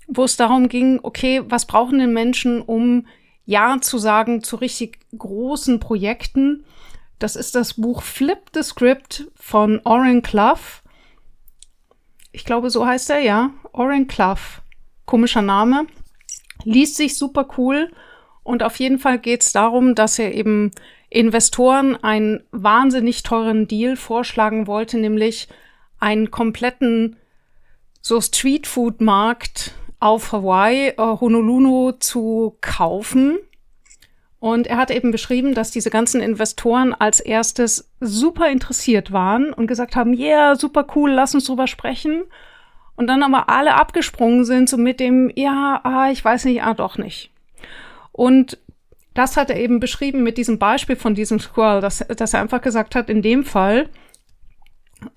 wo 0.07 0.25
es 0.25 0.37
darum 0.37 0.69
ging, 0.69 1.01
okay, 1.03 1.43
was 1.47 1.67
brauchen 1.67 1.99
denn 1.99 2.13
Menschen, 2.13 2.61
um 2.61 3.07
Ja 3.45 3.79
zu 3.81 3.99
sagen 3.99 4.43
zu 4.43 4.57
richtig 4.57 4.99
großen 5.17 5.81
Projekten? 5.81 6.65
Das 7.19 7.37
ist 7.37 7.55
das 7.55 7.75
Buch 7.75 8.03
Flip 8.03 8.39
the 8.55 8.63
Script 8.63 9.29
von 9.37 9.81
Oren 9.85 10.23
Clough. 10.23 10.83
Ich 12.33 12.45
glaube, 12.45 12.71
so 12.71 12.87
heißt 12.87 13.11
er, 13.11 13.21
ja. 13.21 13.51
Oren 13.73 14.07
Clough. 14.07 14.63
Komischer 15.05 15.43
Name. 15.43 15.87
Liest 16.65 16.97
sich 16.97 17.17
super 17.17 17.49
cool. 17.59 17.91
Und 18.43 18.63
auf 18.63 18.79
jeden 18.79 18.99
Fall 18.99 19.19
geht 19.19 19.43
es 19.43 19.53
darum, 19.53 19.95
dass 19.95 20.19
er 20.19 20.35
eben 20.35 20.71
Investoren 21.09 21.97
einen 22.03 22.43
wahnsinnig 22.51 23.23
teuren 23.23 23.69
Deal 23.69 23.97
vorschlagen 23.97 24.67
wollte, 24.67 24.99
nämlich 24.99 25.49
einen 25.99 26.31
kompletten 26.31 27.17
so 28.01 28.21
Streetfood-Markt 28.21 29.75
auf 30.05 30.33
Hawaii, 30.33 30.89
äh, 30.89 30.97
Honolulu 30.99 31.93
zu 31.93 32.59
kaufen. 32.61 33.39
Und 34.39 34.67
er 34.67 34.77
hat 34.77 34.91
eben 34.91 35.11
beschrieben, 35.11 35.55
dass 35.55 35.71
diese 35.71 35.89
ganzen 35.89 36.21
Investoren 36.21 36.93
als 36.93 37.21
erstes 37.21 37.91
super 38.01 38.51
interessiert 38.51 39.13
waren 39.13 39.55
und 39.55 39.67
gesagt 39.67 39.97
haben, 39.97 40.13
yeah, 40.13 40.57
super 40.57 40.87
cool, 40.95 41.11
lass 41.11 41.35
uns 41.35 41.47
drüber 41.47 41.67
sprechen. 41.67 42.25
Und 42.97 43.07
dann 43.07 43.23
aber 43.23 43.49
alle 43.49 43.77
abgesprungen 43.77 44.45
sind, 44.45 44.69
so 44.69 44.77
mit 44.77 45.01
dem, 45.01 45.33
ja, 45.35 45.81
ah, 45.83 46.11
ich 46.11 46.23
weiß 46.23 46.45
nicht, 46.45 46.63
ah, 46.63 46.75
doch 46.75 46.99
nicht. 46.99 47.31
Und 48.13 48.59
das 49.15 49.39
hat 49.39 49.49
er 49.49 49.57
eben 49.57 49.81
beschrieben 49.81 50.23
mit 50.23 50.37
diesem 50.37 50.59
Beispiel 50.59 50.97
von 50.97 51.15
diesem 51.15 51.41
Squirrel, 51.41 51.81
dass, 51.81 52.05
dass 52.07 52.35
er 52.35 52.43
einfach 52.43 52.61
gesagt 52.61 52.95
hat, 52.95 53.09
in 53.09 53.23
dem 53.23 53.43
Fall 53.43 53.89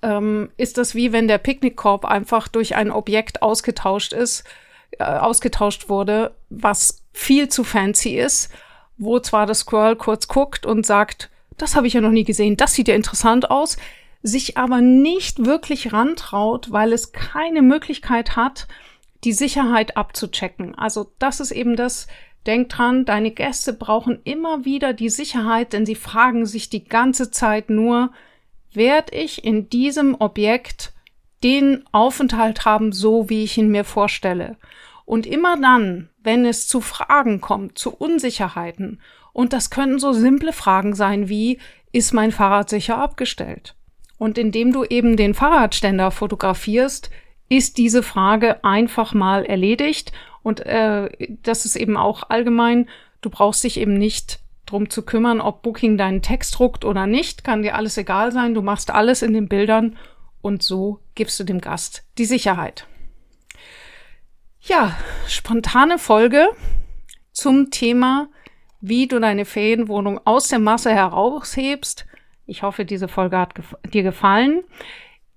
ähm, 0.02 0.48
ist 0.56 0.78
das 0.78 0.94
wie 0.94 1.12
wenn 1.12 1.28
der 1.28 1.38
Picknickkorb 1.38 2.06
einfach 2.06 2.48
durch 2.48 2.74
ein 2.74 2.90
Objekt 2.90 3.42
ausgetauscht 3.42 4.14
ist, 4.14 4.44
äh, 4.92 5.04
ausgetauscht 5.04 5.88
wurde, 5.88 6.34
was 6.50 7.02
viel 7.12 7.48
zu 7.48 7.64
fancy 7.64 8.16
ist, 8.18 8.50
wo 8.96 9.18
zwar 9.20 9.46
das 9.46 9.60
Squirrel 9.60 9.96
kurz 9.96 10.28
guckt 10.28 10.66
und 10.66 10.86
sagt, 10.86 11.30
das 11.56 11.76
habe 11.76 11.86
ich 11.86 11.94
ja 11.94 12.00
noch 12.00 12.10
nie 12.10 12.24
gesehen, 12.24 12.56
das 12.56 12.74
sieht 12.74 12.88
ja 12.88 12.94
interessant 12.94 13.50
aus, 13.50 13.76
sich 14.22 14.56
aber 14.56 14.80
nicht 14.80 15.44
wirklich 15.44 15.92
rantraut, 15.92 16.72
weil 16.72 16.92
es 16.92 17.12
keine 17.12 17.62
Möglichkeit 17.62 18.36
hat, 18.36 18.66
die 19.24 19.32
Sicherheit 19.32 19.96
abzuchecken. 19.96 20.76
Also 20.76 21.12
das 21.18 21.40
ist 21.40 21.50
eben 21.50 21.76
das, 21.76 22.06
Denk 22.48 22.70
dran, 22.70 23.04
deine 23.04 23.30
Gäste 23.30 23.74
brauchen 23.74 24.20
immer 24.24 24.64
wieder 24.64 24.94
die 24.94 25.10
Sicherheit, 25.10 25.74
denn 25.74 25.84
sie 25.84 25.94
fragen 25.94 26.46
sich 26.46 26.70
die 26.70 26.82
ganze 26.82 27.30
Zeit 27.30 27.68
nur, 27.68 28.10
werde 28.72 29.14
ich 29.14 29.44
in 29.44 29.68
diesem 29.68 30.16
Objekt 30.18 30.94
den 31.42 31.84
Aufenthalt 31.92 32.64
haben, 32.64 32.92
so 32.92 33.28
wie 33.28 33.44
ich 33.44 33.58
ihn 33.58 33.68
mir 33.68 33.84
vorstelle? 33.84 34.56
Und 35.04 35.26
immer 35.26 35.58
dann, 35.58 36.10
wenn 36.22 36.44
es 36.44 36.68
zu 36.68 36.80
Fragen 36.80 37.40
kommt, 37.40 37.78
zu 37.78 37.94
Unsicherheiten, 37.94 39.00
und 39.32 39.52
das 39.52 39.70
können 39.70 39.98
so 39.98 40.12
simple 40.12 40.52
Fragen 40.52 40.94
sein 40.94 41.28
wie, 41.28 41.58
ist 41.92 42.12
mein 42.12 42.32
Fahrrad 42.32 42.68
sicher 42.68 42.98
abgestellt? 42.98 43.74
Und 44.18 44.36
indem 44.36 44.72
du 44.72 44.84
eben 44.84 45.16
den 45.16 45.32
Fahrradständer 45.32 46.10
fotografierst, 46.10 47.10
ist 47.48 47.78
diese 47.78 48.02
Frage 48.02 48.64
einfach 48.64 49.14
mal 49.14 49.44
erledigt 49.44 50.12
und 50.42 50.60
äh, 50.60 51.08
das 51.42 51.64
ist 51.64 51.76
eben 51.76 51.96
auch 51.96 52.30
allgemein, 52.30 52.88
du 53.20 53.30
brauchst 53.30 53.64
dich 53.64 53.78
eben 53.78 53.94
nicht 53.94 54.40
drum 54.66 54.90
zu 54.90 55.02
kümmern, 55.02 55.40
ob 55.40 55.62
Booking 55.62 55.96
deinen 55.96 56.20
Text 56.20 56.58
druckt 56.58 56.84
oder 56.84 57.06
nicht, 57.06 57.44
kann 57.44 57.62
dir 57.62 57.74
alles 57.74 57.96
egal 57.96 58.32
sein, 58.32 58.54
du 58.54 58.62
machst 58.62 58.90
alles 58.90 59.22
in 59.22 59.32
den 59.32 59.48
Bildern 59.48 59.96
und 60.42 60.62
so 60.62 61.00
gibst 61.18 61.38
du 61.38 61.44
dem 61.44 61.60
Gast 61.60 62.04
die 62.16 62.24
Sicherheit. 62.24 62.86
Ja, 64.60 64.96
spontane 65.26 65.98
Folge 65.98 66.48
zum 67.32 67.70
Thema, 67.70 68.28
wie 68.80 69.08
du 69.08 69.18
deine 69.18 69.44
Ferienwohnung 69.44 70.20
aus 70.24 70.48
der 70.48 70.60
Masse 70.60 70.90
heraushebst. 70.90 72.06
Ich 72.46 72.62
hoffe, 72.62 72.84
diese 72.84 73.08
Folge 73.08 73.36
hat 73.36 73.54
gef 73.56 73.74
dir 73.92 74.04
gefallen. 74.04 74.62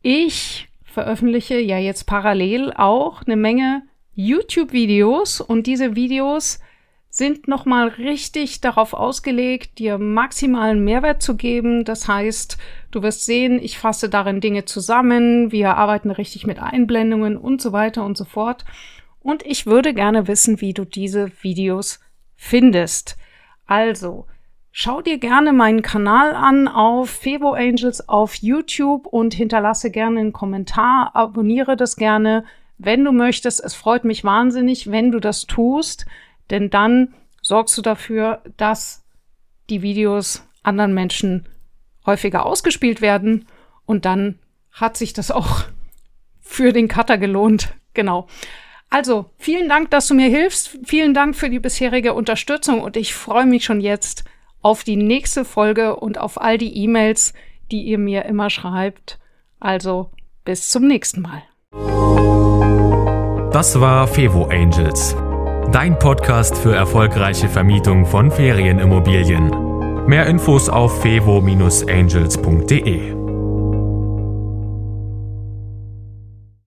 Ich 0.04 0.70
veröffentliche 0.84 1.60
ja 1.60 1.80
jetzt 1.80 2.06
parallel 2.06 2.72
auch 2.74 3.24
eine 3.24 3.36
Menge 3.36 3.82
YouTube-Videos 4.14 5.42
und 5.42 5.66
diese 5.66 5.96
Videos 5.96 6.60
sind 7.22 7.48
nochmal 7.48 7.90
richtig 7.90 8.62
darauf 8.62 8.94
ausgelegt, 8.94 9.78
dir 9.78 10.00
maximalen 10.00 10.84
Mehrwert 10.84 11.22
zu 11.22 11.36
geben. 11.36 11.86
Das 11.86 12.08
heißt, 12.08 12.58
du 12.90 13.04
wirst 13.04 13.26
sehen, 13.26 13.60
ich 13.62 13.78
fasse 13.78 14.10
darin 14.10 14.42
Dinge 14.42 14.66
zusammen, 14.66 15.52
wir 15.52 15.78
arbeiten 15.78 16.10
richtig 16.10 16.48
mit 16.48 16.58
Einblendungen 16.58 17.38
und 17.38 17.62
so 17.62 17.74
weiter 17.74 18.04
und 18.06 18.18
so 18.18 18.26
fort. 18.26 18.66
Und 19.20 19.46
ich 19.46 19.68
würde 19.68 19.94
gerne 19.94 20.28
wissen, 20.28 20.62
wie 20.62 20.74
du 20.74 20.84
diese 20.84 21.32
Videos 21.44 22.00
findest. 22.36 23.18
Also, 23.68 24.26
schau 24.72 25.04
dir 25.04 25.20
gerne 25.20 25.54
meinen 25.54 25.84
Kanal 25.84 26.34
an 26.34 26.68
auf 26.68 27.12
Fevo 27.12 27.54
Angels 27.54 28.10
auf 28.10 28.34
YouTube 28.34 29.06
und 29.06 29.36
hinterlasse 29.36 29.92
gerne 29.92 30.22
einen 30.22 30.34
Kommentar, 30.34 31.12
abonniere 31.14 31.78
das 31.78 31.98
gerne, 31.98 32.46
wenn 32.80 33.06
du 33.06 33.12
möchtest. 33.12 33.64
Es 33.64 33.76
freut 33.76 34.06
mich 34.06 34.24
wahnsinnig, 34.24 34.90
wenn 34.90 35.12
du 35.12 35.20
das 35.20 35.46
tust, 35.46 36.08
denn 36.52 36.70
dann 36.70 37.14
sorgst 37.42 37.78
du 37.78 37.82
dafür, 37.82 38.42
dass 38.58 39.04
die 39.70 39.82
Videos 39.82 40.48
anderen 40.64 40.94
Menschen 40.94 41.48
häufiger 42.06 42.46
ausgespielt 42.46 43.02
werden 43.02 43.48
und 43.86 44.06
dann 44.06 44.40
hat 44.72 44.98
sich 44.98 45.14
das 45.14 45.32
auch 45.32 45.64
für 46.40 46.74
den 46.74 46.88
Cutter 46.88 47.18
gelohnt. 47.18 47.74
Genau. 47.94 48.28
Also, 48.90 49.30
vielen 49.38 49.70
Dank, 49.70 49.90
dass 49.90 50.08
du 50.08 50.14
mir 50.14 50.30
hilfst. 50.30 50.78
Vielen 50.84 51.14
Dank 51.14 51.36
für 51.36 51.50
die 51.50 51.60
bisherige 51.60 52.14
Unterstützung 52.14 52.82
und 52.82 52.98
ich 52.98 53.14
freue 53.14 53.46
mich 53.46 53.64
schon 53.64 53.80
jetzt 53.80 54.26
auf 54.62 54.84
die 54.84 54.98
nächste 54.98 55.46
Folge 55.46 55.96
und 55.96 56.18
auf 56.18 56.40
all 56.40 56.58
die 56.58 56.76
E-Mails, 56.78 57.34
die 57.72 57.84
ihr 57.84 57.98
mir 57.98 58.26
immer 58.26 58.50
schreibt. 58.50 59.18
Also, 59.60 60.12
bis 60.44 60.70
zum 60.70 60.88
nächsten 60.88 61.22
Mal. 61.22 61.44
Das 63.52 63.80
war 63.80 64.08
Fevo 64.08 64.46
Angels, 64.46 65.16
dein 65.72 65.98
Podcast 65.98 66.58
für 66.58 66.76
erfolgreiche 66.76 67.48
Vermietung 67.48 68.06
von 68.06 68.30
Ferienimmobilien. 68.30 70.06
Mehr 70.06 70.26
Infos 70.26 70.68
auf 70.70 71.02
fevo-angels.de. 71.02 73.21